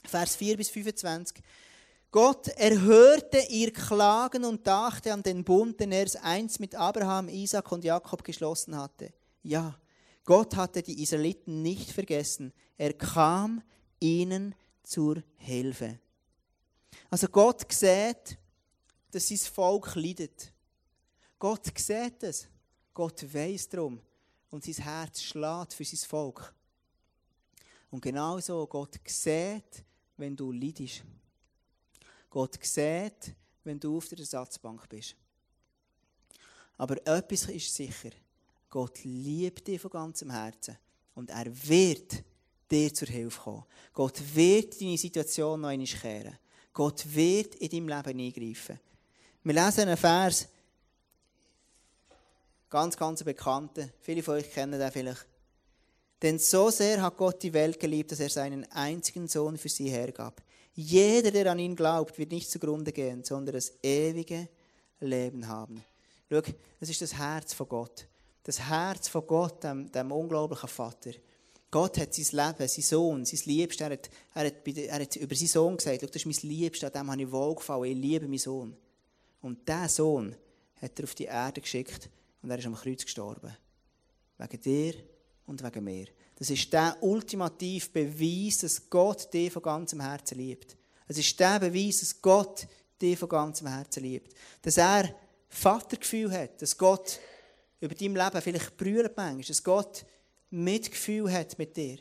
[0.05, 1.43] Vers 4 bis 25.
[2.13, 7.73] Gott erhörte ihr Klagen und dachte an den Bund, den er einst mit Abraham, Isaac
[7.73, 9.15] und Jakob geschlossen hatte.
[9.43, 9.81] Ja,
[10.23, 12.53] Gott hatte die Israeliten nicht vergessen.
[12.77, 13.63] Er kam
[13.99, 15.99] ihnen zur Hilfe.
[17.09, 18.39] Also Gott sieht,
[19.11, 20.53] dass sein Volk leidet.
[21.39, 22.47] Gott sieht es.
[22.93, 24.03] Gott weiß darum.
[24.51, 26.55] Und sein Herz schlägt für sein Volk.
[27.91, 29.83] Und genauso Gott sieht,
[30.19, 31.05] wenn du leidest.
[32.33, 35.15] Gott sieht, wenn du auf der Ersatzbank bist.
[36.79, 38.09] Aber etwas ist sicher.
[38.71, 40.79] Gott liebt dich von ganzem Herzen.
[41.15, 42.25] Und er wird
[42.71, 43.65] dir zur Hilfe kommen.
[43.93, 46.39] Gott wird deine Situation noch einmal kehren.
[46.73, 48.81] Gott wird in deinem Leben eingreifen.
[49.45, 50.49] Wir lesen einen Vers,
[52.71, 53.93] ganz, ganz bekannten.
[54.01, 55.27] Viele von euch kennen den vielleicht.
[56.23, 59.91] Denn so sehr hat Gott die Welt geliebt, dass er seinen einzigen Sohn für sie
[59.91, 60.41] hergab.
[60.75, 64.49] Jeder, der an ihn glaubt, wird nicht zugrunde gehen, sondern das ewige
[65.01, 65.85] Leben haben.
[66.31, 66.41] Schau,
[66.81, 68.07] das ist das Herz von Gott.
[68.43, 71.13] Das Herz von Gott, dem, dem unglaublichen Vater.
[71.71, 75.35] Gott hat sein Leben, sein Sohn, sein Liebstes, er hat, er, hat, er hat über
[75.35, 78.27] seinen Sohn gesagt, Schau, das ist mein Liebster, an dem habe ich wohlgefallen, ich liebe
[78.27, 78.77] meinen Sohn.
[79.43, 80.35] Und dieser Sohn
[80.81, 82.09] hat er auf die Erde geschickt
[82.43, 83.57] und er ist am Kreuz gestorben.
[84.39, 84.95] Wegen dir
[85.47, 86.07] und wegen mir.
[86.43, 90.77] Das ist der ultimative Beweis, dass Gott dich von ganzem Herzen liebt.
[91.07, 92.67] Es ist der Beweis, dass Gott
[93.01, 94.35] dich von ganzem Herzen liebt.
[94.61, 95.15] Dass er
[95.49, 97.21] Vatergefühl hat, dass Gott
[97.79, 100.05] über dein Leben vielleicht brüllt manchmal, dass Gott
[100.51, 101.99] Mitgefühl hat mit dir.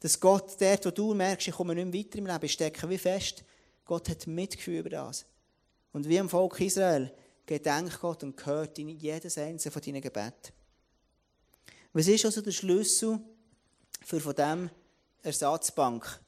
[0.00, 2.96] Dass Gott dort, wo du merkst, ich komme nicht mehr weiter im Leben, stecke wie
[2.96, 3.44] fest,
[3.84, 5.26] Gott hat Mitgefühl über das.
[5.92, 7.12] Und wie im Volk Israel
[7.44, 10.54] gedenkt Gott und gehört in jedes einzelne von deinen Gebeten.
[11.92, 13.20] Was ist also der Schlüssel
[14.04, 14.70] für von diesem
[15.22, 16.20] Ersatzbank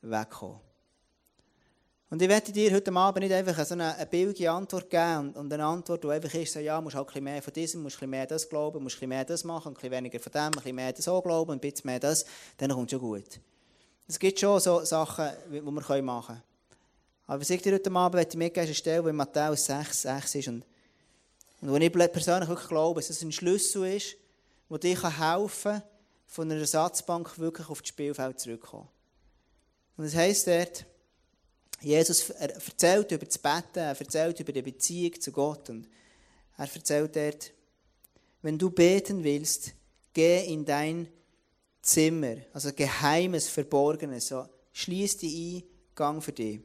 [0.00, 0.60] wegkommen.
[2.08, 5.52] Und ich werde dir heute Abend nicht einfach so eine, eine billige Antwort geben und,
[5.52, 8.10] eine Antwort, die einfach ist, so, ja, musst halt ein mehr von diesem, musst ein
[8.10, 11.06] mehr das glauben, musst ein mehr das machen, ein weniger von dem, ein mehr das
[11.06, 12.24] auch glauben, ein bisschen mehr das,
[12.56, 13.40] dann kommt es schon gut.
[14.08, 16.42] Es gibt schon so Sachen, die wir machen können.
[17.28, 20.02] Aber was ich dir heute Abend möchte mitgeben, ist eine Stelle, die in Matthäus 6,
[20.02, 20.64] 6 ist und,
[21.60, 24.16] und wo ich persönlich wirklich glaube, dass es ein Schlüssel ist,
[24.68, 25.82] der dir helfen kann,
[26.30, 28.88] von einer Ersatzbank wirklich auf das Spielfeld zurückkommen.
[29.96, 30.86] Und es heisst dort,
[31.80, 35.88] Jesus erzählt über das Betten, er erzählt über die Beziehung zu Gott und
[36.56, 37.52] er erzählt dort,
[38.42, 39.72] wenn du beten willst,
[40.12, 41.08] geh in dein
[41.82, 45.64] Zimmer, also geheimes, verborgenes, so, schließ die
[45.96, 46.60] Eingang für dich.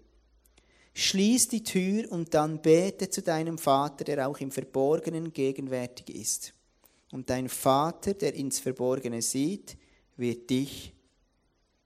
[0.93, 6.53] Schließ die Tür und dann bete zu deinem Vater, der auch im Verborgenen gegenwärtig ist.
[7.15, 9.77] Und dein Vater, der ins Verborgene sieht,
[10.17, 10.93] wird dich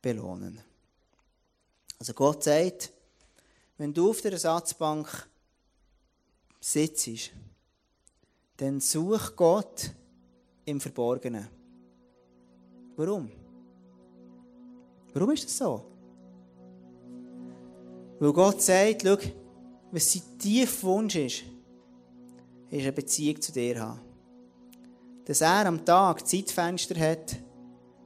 [0.01, 0.59] belohnen.
[1.99, 2.91] Also Gott sagt,
[3.77, 5.29] wenn du auf der Ersatzbank
[6.59, 7.29] sitzt,
[8.57, 9.91] dann such Gott
[10.65, 11.47] im Verborgenen.
[12.95, 13.29] Warum?
[15.13, 15.85] Warum ist das so?
[18.17, 19.17] Weil Gott sagt, schau,
[19.91, 21.43] was sein tiefer Wunsch ist,
[22.71, 24.08] ist eine Beziehung zu dir haben
[25.29, 27.35] dass er am Tag Zeitfenster hat,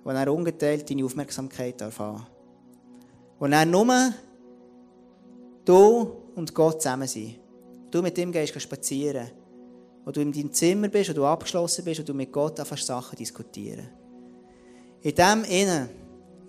[0.04, 2.28] wo er ungeteilt deine Aufmerksamkeit erfahren
[3.40, 4.14] Wo er nur
[5.64, 7.40] du und Gott zusammen sind.
[7.90, 9.32] Du mit ihm gehst spazieren.
[10.04, 12.88] Wo du in deinem Zimmer bist, wo du abgeschlossen bist, wo du mit Gott anfängst
[12.88, 13.88] Sachen diskutieren.
[15.00, 15.90] In dem Innen,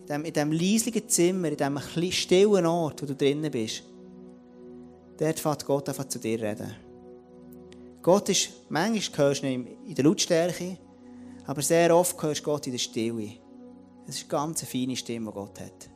[0.00, 1.78] in dem, in dem leislichen Zimmer, in dem
[2.10, 3.84] stillen Ort, wo du drinnen bist,
[5.18, 6.74] dort fängt Gott an zu dir reden.
[8.04, 10.76] Gott ist, manchmal hörst du ihn in der Lautstärke,
[11.46, 13.38] aber sehr oft hörst du Gott in der Stille.
[14.06, 15.88] Es ist eine ganz feine Stimme, die Gott hat.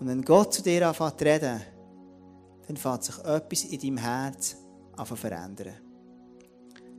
[0.00, 1.60] Und wenn Gott zu dir anfängt zu reden,
[2.66, 4.56] dann fängt sich etwas in deinem Herz
[4.96, 5.74] an zu verändern.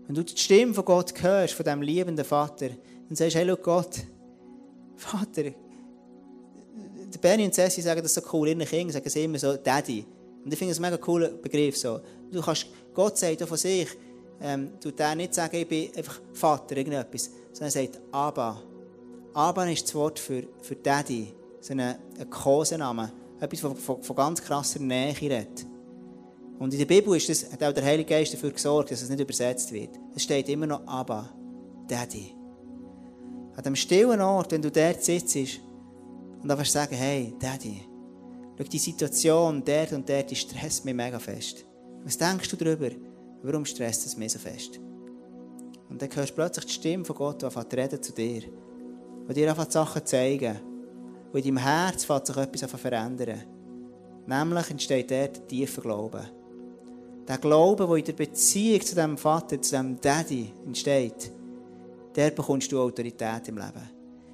[0.06, 3.48] Wenn du die Stimme von Gott hörst, von diesem liebenden Vater, dann sagst du, hey,
[3.48, 4.04] schau Gott,
[4.98, 10.06] Vater, der Benny und Cessi sagen das so cool, ihren Kindern sagen immer so, Daddy.
[10.46, 11.76] Und ich finde das ein mega cooler Begriff.
[11.76, 12.00] So.
[12.32, 13.90] Du kannst, Gott sagt auch von sich,
[14.40, 18.62] ähm, du der nicht sagen, ich bin einfach Vater, irgendetwas, sondern er sagt Abba.
[19.34, 24.16] Abba ist das Wort für, für Daddy, so ein, ein Kosename, etwas von, von, von
[24.16, 25.66] ganz krasser Nähe redet.
[26.60, 29.10] Und in der Bibel ist das, hat auch der Heilige Geist dafür gesorgt, dass es
[29.10, 29.90] nicht übersetzt wird.
[30.16, 31.30] Es steht immer noch Abba,
[31.88, 32.36] Daddy.
[33.56, 37.82] An dem stillen Ort, wenn du dort sitzt und einfach sagen, hey, Daddy,
[38.58, 41.66] schau, die Situation dort und dort, die stresst mich mega fest.
[42.04, 42.90] Was denkst du darüber?
[43.44, 44.80] Warum stresst es mich so fest?
[45.90, 48.42] Und dann hörst du plötzlich die Stimme von Gott, die anfängt reden zu dir.
[49.30, 50.56] Die dir einfach Sachen zeigen.
[51.32, 53.44] Und in deinem Herz fängt sich etwas an verändern.
[54.28, 56.24] Nämlich entsteht dort ein tiefer Glaube.
[57.28, 61.32] Der Glaube, der in der Beziehung zu diesem Vater, zu diesem Daddy entsteht,
[62.16, 63.90] der bekommst du Autorität im Leben.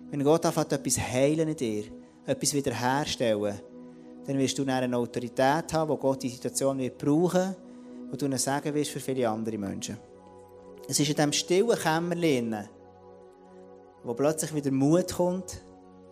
[0.10, 1.84] Wenn Gott anfängt, etwas heilen in dir,
[2.26, 3.60] etwas wiederherstellen,
[4.26, 7.56] dann wirst du eine Autorität haben, die Gott die Situation wird brauchen
[8.12, 9.98] und du ihnen sagen wirst für viele andere Menschen.
[10.88, 12.68] Es ist in diesem stillen Kämmerlein,
[14.04, 15.62] wo plötzlich wieder Mut kommt,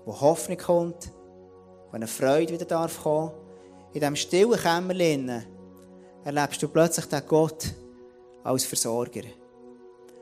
[0.06, 1.12] wo Hoffnung kommt,
[1.90, 3.32] wo eine Freude wieder darf kommen.
[3.94, 5.44] In diesem stillen Kämmerlein
[6.24, 7.74] erlebst du plötzlich den Gott
[8.44, 9.24] als Versorger.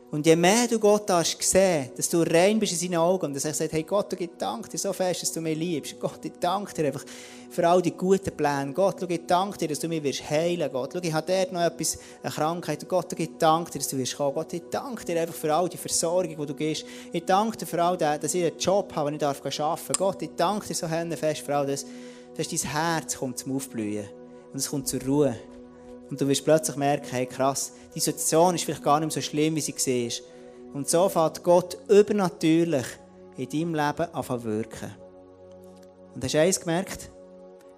[0.10, 3.44] Und je mehr du Gott hast gesehen, dass du rein bist in seinen Augen dass
[3.44, 6.00] er sagt, hey Gott, ich danke dir so fest, dass du mich liebst.
[6.00, 7.04] Gott, ich danke dir einfach
[7.50, 8.72] für all die guten Pläne.
[8.72, 11.62] Gott, ich danke dir, dass du mich wirst heilen Gott, schau, ich habe dort noch
[11.62, 12.88] etwas, eine Krankheit.
[12.88, 14.34] Gott, ich danke dir, dass du wirst kommen.
[14.34, 16.86] Gott, ich danke dir einfach für all die Versorgung, die du gibst.
[17.12, 19.92] Ich danke dir für all das, dass ich einen Job habe, den ich arbeiten darf.
[19.98, 21.86] Gott, ich danke dir so fest für all das,
[22.38, 24.08] dass dein Herz kommt zum Aufblühen
[24.54, 25.36] und es kommt zur Ruhe.
[26.10, 29.56] Und du wirst plötzlich merken, hey krass, die Situation ist vielleicht gar nicht so schlimm,
[29.56, 30.74] wie sie war.
[30.74, 32.86] Und so fängt Gott übernatürlich
[33.38, 34.96] in deinem Leben an zu wirken.
[36.16, 37.12] Und hast du eins gemerkt?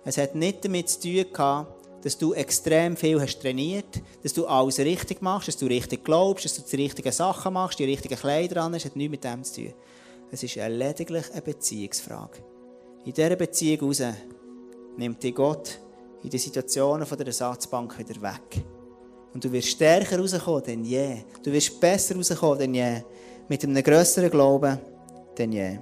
[0.06, 4.46] Es hat nicht damit zu tun gehabt, dass du extrem viel hast trainiert, dass du
[4.46, 8.18] alles richtig machst, dass du richtig glaubst, dass du die richtigen Sachen machst, die richtigen
[8.18, 9.74] Kleider an hast, hat nichts mit dem zu tun.
[10.32, 12.44] Es ist lediglich eine Beziehungsfrage.
[13.04, 14.16] In dieser Beziehung heraus
[14.98, 15.80] nimmt dich Gott
[16.24, 18.64] in den Situationen von der Ersatzbank wieder weg.
[19.34, 21.18] Und du wirst stärker rauskommen denn je.
[21.44, 23.02] Du wirst besser rauskommen denn je.
[23.48, 24.80] Mit einem grösseren Glauben
[25.38, 25.80] denn je.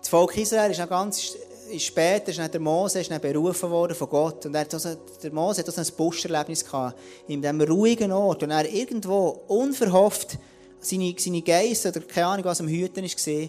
[0.00, 1.36] Das Volk Israel ist noch ganz
[1.78, 4.46] später, ist der Mose ist berufen worden von Gott.
[4.46, 8.42] Und er hat also, der Mose hat also ein Busterlebnis gehabt, in diesem ruhigen Ort.
[8.42, 10.38] Und er irgendwo unverhofft
[10.80, 13.48] seine, seine Geister oder keine Ahnung, was am Hüten war,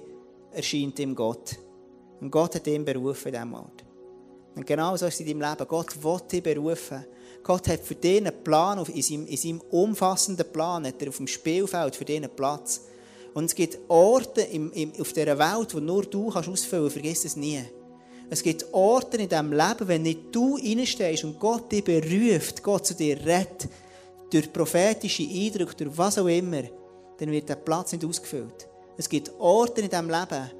[0.51, 1.57] erscheint ihm Gott.
[2.19, 3.83] Und Gott hat ihn berufen in diesem Ort.
[4.55, 5.67] Und genau so ist es in deinem Leben.
[5.67, 7.05] Gott will dich berufen.
[7.43, 11.17] Gott hat für dich einen Plan, in seinem, in seinem umfassenden Plan, hat er auf
[11.17, 12.81] dem Spielfeld für dich einen Platz.
[13.33, 16.93] Und es gibt Orte im, im, auf dieser Welt, wo nur du kannst ausfüllen kannst,
[16.93, 17.63] vergiss es nie.
[18.29, 22.85] Es gibt Orte in diesem Leben, wenn nicht du reinstehst und Gott dich beruft, Gott
[22.85, 23.69] zu dir rettet,
[24.29, 26.63] durch prophetische Eindrücke, durch was auch immer,
[27.17, 28.67] dann wird der Platz nicht ausgefüllt.
[28.97, 30.51] Es gibt Orte in diesem Leben,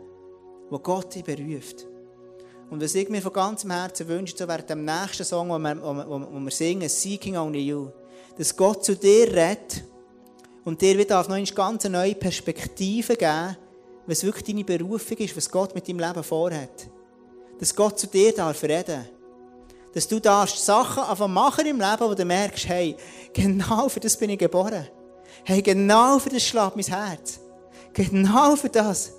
[0.70, 1.86] wo Gott dich beruft.
[2.70, 5.82] Und was ich mir von ganzem Herzen wünsche, so während dem nächsten Song, wo wir,
[5.82, 7.90] wo, wo, wo wir singen, Seeking Only You,
[8.38, 9.84] dass Gott zu dir redet
[10.64, 13.58] und dir wieder auf eine ganz neue Perspektive geben,
[14.08, 16.90] was wirklich deine Berufung ist, was Gott mit deinem Leben vorhat.
[17.60, 19.06] Dass Gott zu dir darf reden
[19.94, 22.96] Dass du darfst Sachen anfangen machen im Leben, wo du merkst, hey,
[23.34, 24.88] genau für das bin ich geboren.
[25.44, 27.40] Hey, genau für das schlägt mein Herz.
[27.94, 29.14] Genau für das.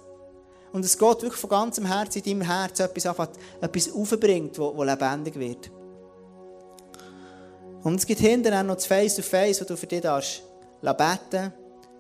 [0.73, 3.29] Und es geht wirklich von ganzem Herzen in deinem Herz etwas,
[3.61, 5.71] etwas aufbringt, das lebendig wird.
[7.83, 10.43] Und es gibt hinterher noch das Face-to-Face, wo du für dich darfst
[10.81, 11.53] beten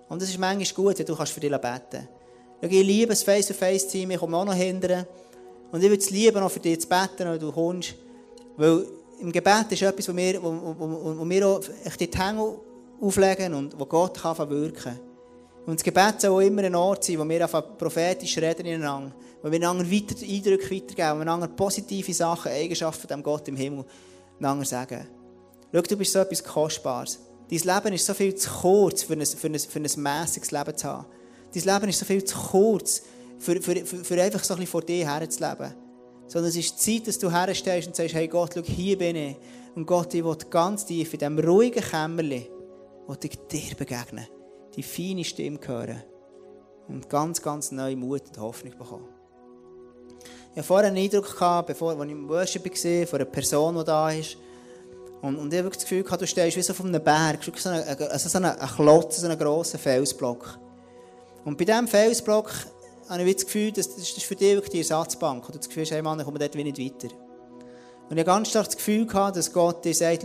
[0.08, 2.08] Und es ist manchmal gut, wenn du für dich beten kannst.
[2.62, 5.06] Ich liebe das Face-to-Face-Team, ich komme auch noch hinterher.
[5.70, 7.94] Und ich würde es lieben, noch für dich zu beten, wenn du kommst.
[8.56, 8.86] Weil
[9.20, 11.60] im Gebet ist etwas, wo wir, wo, wo, wo wir auch
[11.98, 12.54] die Hänge
[13.00, 15.11] auflegen und wo Gott kann wirken kann.
[15.64, 19.14] Und das Gebet soll auch immer ein Ort sein, wo wir einfach prophetisch reden ineinander,
[19.42, 23.56] wo wir einander weiter Eindrücke weitergeben, wo wir einander positive Sachen, Eigenschaften dem Gott im
[23.56, 23.84] Himmel
[24.38, 25.06] einander sagen.
[25.72, 27.20] Schau, du bist so etwas Kostbares.
[27.48, 30.76] Dein Leben ist so viel zu kurz, für ein, für ein, für ein mässiges Leben
[30.76, 31.06] zu haben.
[31.54, 33.02] Dein Leben ist so viel zu kurz,
[33.38, 35.74] für, für, für, einfach so ein bisschen vor dir herzuleben.
[36.26, 39.36] Sondern es ist Zeit, dass du herstehst und sagst, hey Gott, schau, hier bin ich.
[39.74, 42.46] Und Gott, ich will ganz tief in diesem ruhigen Kämmerchen,
[43.22, 44.26] ich dir begegnen
[44.76, 46.02] die feine Stimme hören
[46.88, 49.08] und ganz, ganz neue Mut und Hoffnung bekommen.
[50.52, 53.78] Ich hatte vorher einen Eindruck, gehabt, bevor, als ich im Worship war, von einer Person,
[53.78, 54.36] die da ist.
[55.22, 57.82] Und, und ich habe das Gefühl, du stehst wie so auf einem Berg, so einen,
[57.84, 60.58] also so einen, Klotz, so einen grossen Felsblock.
[61.44, 62.50] Und bei diesem Felsblock
[63.08, 65.48] habe ich das Gefühl, das, das ist für dich wirklich die Ersatzbank.
[65.48, 67.14] Oder das Gefühl, hey Mann, ich komme dort wie nicht weiter.
[68.10, 70.24] Und ich habe ganz stark das Gefühl gehabt, dass Gott dir sagt,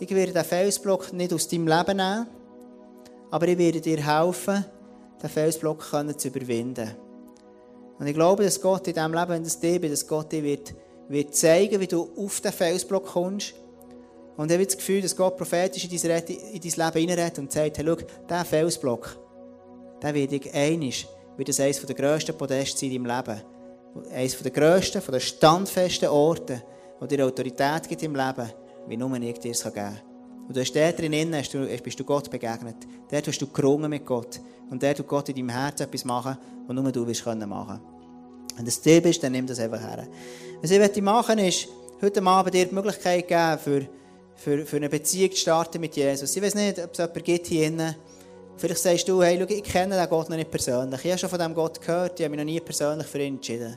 [0.00, 2.26] ich werde diesen Felsblock nicht aus deinem Leben nehmen,
[3.34, 4.64] aber ich werde dir helfen,
[5.20, 5.84] den Felsblock
[6.16, 6.88] zu überwinden.
[7.98, 10.72] Und ich glaube, dass Gott in diesem Leben, wenn das dir dass Gott dir wird,
[11.08, 13.54] wird zeigen, wie du auf den Felsblock kommst.
[14.36, 17.50] Und ich habe das Gefühl, dass Gott prophetisch in dein, in dein Leben hineinredet und
[17.50, 19.18] sagt, hey, schau, dieser Felsblock,
[20.00, 23.42] der wird dich einig, wird es eines der grössten Podeste in deinem Leben.
[24.12, 26.62] Eines der grössten, der standfesten Orte,
[27.00, 28.52] wo dir Autorität gibt im Leben,
[28.86, 30.13] wie nur ich dir es geben kann.
[30.46, 32.76] Und du hast dort drinnen, hast du, bist du Gott begegnet.
[33.10, 34.40] Dort hast du gerungen mit Gott.
[34.70, 36.36] Und dort tut Gott in deinem Herzen etwas machen,
[36.66, 37.80] was nur du willst können machen.
[38.56, 40.06] Wenn das dir bist, dann nimm das einfach her.
[40.60, 41.68] Was ich möchte machen ist,
[42.00, 43.88] heute Abend dir die Möglichkeit geben, für,
[44.34, 46.36] für, für eine Beziehung zu starten mit Jesus.
[46.36, 47.94] Ich weiß nicht, ob es jemanden gibt hier drinnen,
[48.56, 51.04] Vielleicht sagst du, hey, schau, ich kenne den Gott noch nicht persönlich.
[51.04, 53.34] Ich habe schon von diesem Gott gehört, ich habe mich noch nie persönlich für ihn
[53.34, 53.76] entschieden.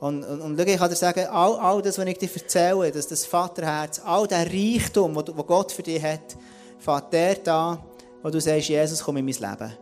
[0.00, 2.92] Und, und, und schau, ich kann dir sagen, all, all das, was ich dir erzähle,
[2.92, 6.36] das, das Vaterherz, all der Reichtum, den Gott für dich hat,
[6.78, 7.78] fängt der an,
[8.22, 9.72] wo du sagst, Jesus, komm in mein Leben.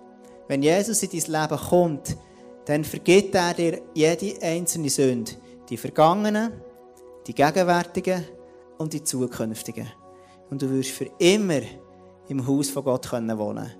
[0.46, 2.16] Wenn Jesus in dein Leben kommt,
[2.66, 5.32] dann vergibt er dir jede einzelne Sünde.
[5.68, 6.52] Die vergangenen,
[7.26, 8.24] die gegenwärtigen
[8.78, 9.90] und die zukünftigen.
[10.50, 11.60] Und du wirst für immer
[12.28, 13.70] im Haus von Gott wohnen können.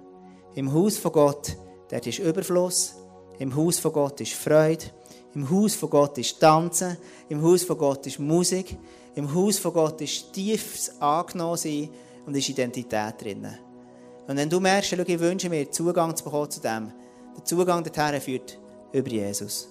[0.55, 1.57] Im Haus von Gott,
[1.91, 2.95] dort ist Überfluss.
[3.39, 4.85] Im Haus von Gott ist Freude.
[5.35, 6.97] Im Haus von Gott ist Tanzen.
[7.29, 8.77] Im Haus von Gott ist Musik.
[9.17, 11.89] Im Haus von Gott ist tiefes Angenommen sein
[12.25, 13.47] und ist Identität drin.
[14.27, 16.93] Und wenn du merkst, schau, ich wünsche mir Zugang zu bekommen zu dem,
[17.37, 18.59] der Zugang dorthin führt
[18.93, 19.69] über Jesus.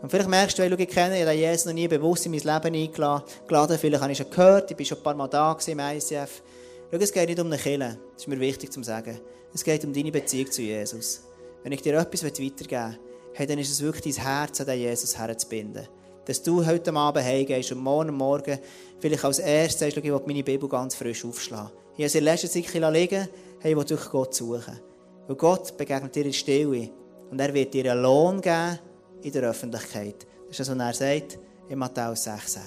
[0.00, 2.74] Und vielleicht merkst du, hey, ich kenne ja Jesus noch nie bewusst in mein Leben
[2.74, 3.78] eingeladen.
[3.78, 6.42] Vielleicht habe ich schon gehört, ich bin schon ein paar Mal da im ICF.
[6.90, 7.98] Schau, es geht nicht um eine Kille.
[8.12, 9.20] Das ist mir wichtig zu sagen.
[9.52, 11.22] Es geht um deine Beziehung zu Jesus.
[11.62, 13.07] Wenn ich dir etwas weitergeben will,
[13.38, 15.86] hey, dann ist es wirklich dein Herz an den Jesus herzubinden.
[16.24, 18.58] Dass du heute Abend heimgehst und morgen Morgen
[18.98, 21.70] vielleicht als erstes sagst, ich will meine Bibel ganz frisch aufschlagen.
[21.96, 23.28] Ich habe sie in letzter Zeit liegen,
[23.60, 24.80] hey, ich will durch Gott suchen.
[25.28, 26.90] Weil Gott begegnet dir in Stille
[27.30, 28.80] und er wird dir einen Lohn geben
[29.22, 30.26] in der Öffentlichkeit.
[30.48, 32.58] Das ist das, was er sagt in Matthäus 6,6.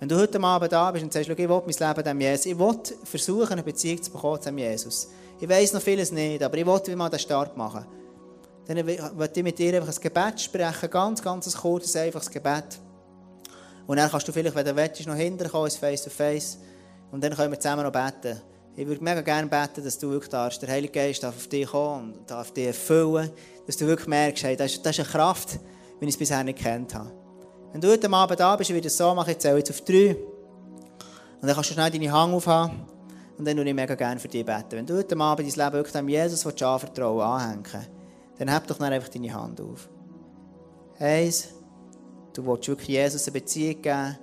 [0.00, 2.58] Wenn du heute Abend da bist und sagst, ich will mein Leben dem Jesus, ich
[2.58, 5.08] will versuchen, eine Beziehung zu bekommen zu Jesus.
[5.40, 7.86] Ich weiß noch vieles nicht, aber ich wollte mal den Start machen.
[8.66, 12.78] Dann möchte ich mit dir einfach ein Gebet sprechen, ganz, ganz ein kurzes, einfaches Gebet.
[13.86, 16.58] Und dann kannst du vielleicht, wenn du willst, noch hinterkommen, ins Face-to-Face.
[17.12, 18.40] Und dann können wir zusammen noch beten.
[18.76, 21.66] Ich würde mega gerne beten, dass du wirklich darfst, der Heilige Geist darf auf dich
[21.66, 23.30] kommen und darf dich erfüllen,
[23.66, 25.60] dass du wirklich merkst, hey, das, ist, das ist eine Kraft,
[26.00, 27.12] wie ich es bisher nicht kennt habe.
[27.70, 29.82] Wenn du heute Abend da bist, ich würde es so machen, ich zähle jetzt auf
[29.82, 30.16] drei.
[31.40, 32.84] Und dann kannst du schnell deine Hand aufhaben.
[33.36, 34.72] Und dann würde ich mega gerne für dich beten.
[34.72, 37.86] Wenn du heute Abend dein Leben wirklich dem Jesus anvertrauen anhängen
[38.38, 39.88] dann heb doch einfach deine Hand auf.
[40.98, 41.48] Eins,
[42.32, 44.18] du willst wirklich Jesus eine Beziehung geben.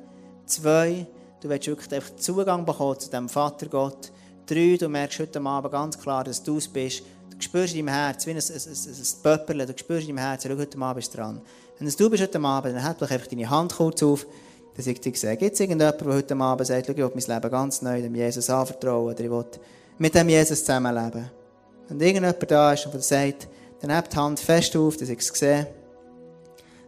[0.46, 1.08] Zwei,
[1.42, 4.12] du willst wirklich einfach Zugang bekommen zu dem Vater Gott.
[4.46, 7.04] Drei, du merkst heute Abend ganz klar, dass du es bist.
[7.30, 10.40] Du spürst in deinem Herz, wie ein, ein, ein, ein Pöpperle, du spürst in deinem
[10.42, 11.42] schau, heute Abend bist dran.
[11.80, 14.26] Wenn es du bist heute Abend, dann heb doch einfach deine Hand kurz auf
[14.76, 17.52] dass ich dir sehe, gibt es irgendjemanden, der heute Abend sagt, ich will mein Leben
[17.52, 19.46] ganz neu dem Jesus anvertrauen oder ich will
[19.98, 21.30] mit dem Jesus zusammenleben.
[21.88, 23.48] Wenn irgendjemand da ist der sagt,
[23.82, 25.68] dann hebt die Hand fest auf, dass ich es sehe,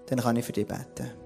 [0.07, 1.22] dann kann ich für dich beten.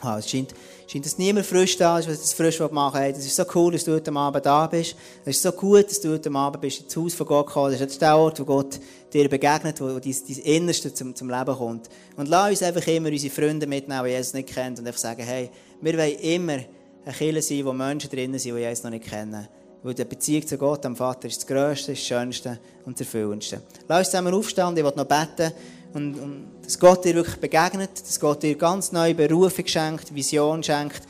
[0.00, 0.54] Ah, es scheint,
[0.86, 3.10] scheint, dass niemand frisch da ist, was das frisch machen will.
[3.10, 4.94] Es ist so cool, dass du heute Abend da bist.
[5.24, 7.82] Es ist so gut, dass du heute Abend bist, ins Haus von Gott gekommen bist.
[7.82, 8.78] Das ist der Ort, wo Gott
[9.12, 11.88] dir begegnet, wo dein, dein Innerste zum, zum Leben kommt.
[12.16, 15.22] Und lass uns einfach immer unsere Freunde mitnehmen, die Jesus nicht kennt, und einfach sagen,
[15.22, 16.58] hey, wir wollen immer
[17.04, 19.48] ein Kirche sein, wo Menschen drinnen sind, die Jesus noch nicht kennen.
[19.82, 23.62] Weil die Beziehung zu Gott, am Vater, ist das Größte, das Schönste und das Erfüllendste.
[23.88, 25.52] Lass uns zusammen aufstehen, ich will noch beten.
[25.94, 30.62] Und, und dass Gott dir wirklich begegnet, dass Gott dir ganz neue Berufung schenkt, Vision
[30.62, 31.02] schenkt.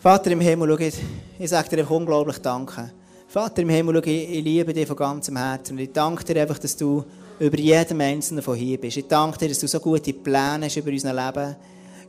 [0.00, 0.98] Vater im Himmel, schau,
[1.38, 2.90] ich, sage dir unglaublich Danke.
[3.28, 5.72] Vater im Himmel, schau, ich, ich liebe dich von ganzem Herzen.
[5.72, 7.04] Und ich danke dir einfach, dass du
[7.38, 8.96] über jedem Einzelnen von hier bist.
[8.96, 11.56] Ich danke dir, dass du so gute Pläne hast über unser Leben.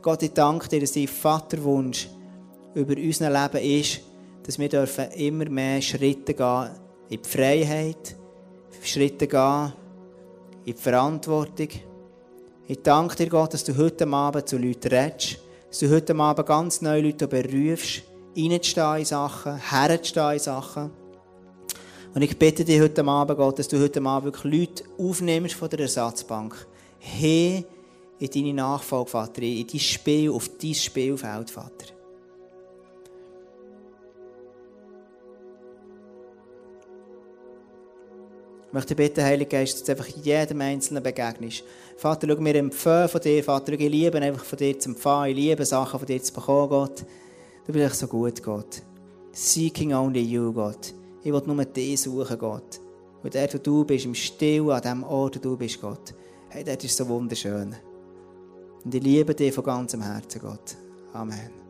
[0.02, 2.08] Gott, ich danke dir, dass dein Vaterwunsch
[2.74, 4.00] über unser Leben ist,
[4.42, 6.70] dass wir dürfen immer mehr Schritte gehen
[7.08, 8.14] in die Freiheit,
[8.82, 9.72] Schritte gehen
[10.66, 11.68] in die Verantwortung.
[12.66, 15.38] Ich danke dir, Gott, dass du heute Abend zu Leuten redest,
[15.68, 18.02] dass du heute Abend ganz neue Leute berufst,
[18.36, 20.90] reinzustehen in Sachen, herzustehen in Sachen.
[22.12, 25.70] Und ich bitte dich heute Abend, Gott, dass du heute Abend wirklich Leute aufnimmst von
[25.70, 26.66] der Ersatzbank.
[26.98, 27.64] Hey,
[28.18, 31.95] in deine Nachfolge, Vater, in dein Spiel, auf dein Spielfeld, Vater.
[38.76, 41.64] Möchte bitten, Heiliger Geist, dass du einfach jedem Einzelnen begegnest.
[41.96, 45.36] Vater, schau mir empfehlen von dir, Vater, ich liebe einfach von dir zu empfangen, ich
[45.36, 47.04] liebe Sachen von dir zu bekommen, Gott.
[47.66, 48.82] Du bist echt so gut, Gott.
[49.32, 50.92] Seeking only you, Gott.
[51.22, 52.80] Ich will nur dich suchen, Gott.
[53.22, 56.14] Und der, wo du bist, im Still, an dem Ort, wo du bist, Gott.
[56.50, 57.74] Hey, das ist so wunderschön.
[58.84, 60.76] Und ich liebe dich von ganzem Herzen, Gott.
[61.12, 61.65] Amen.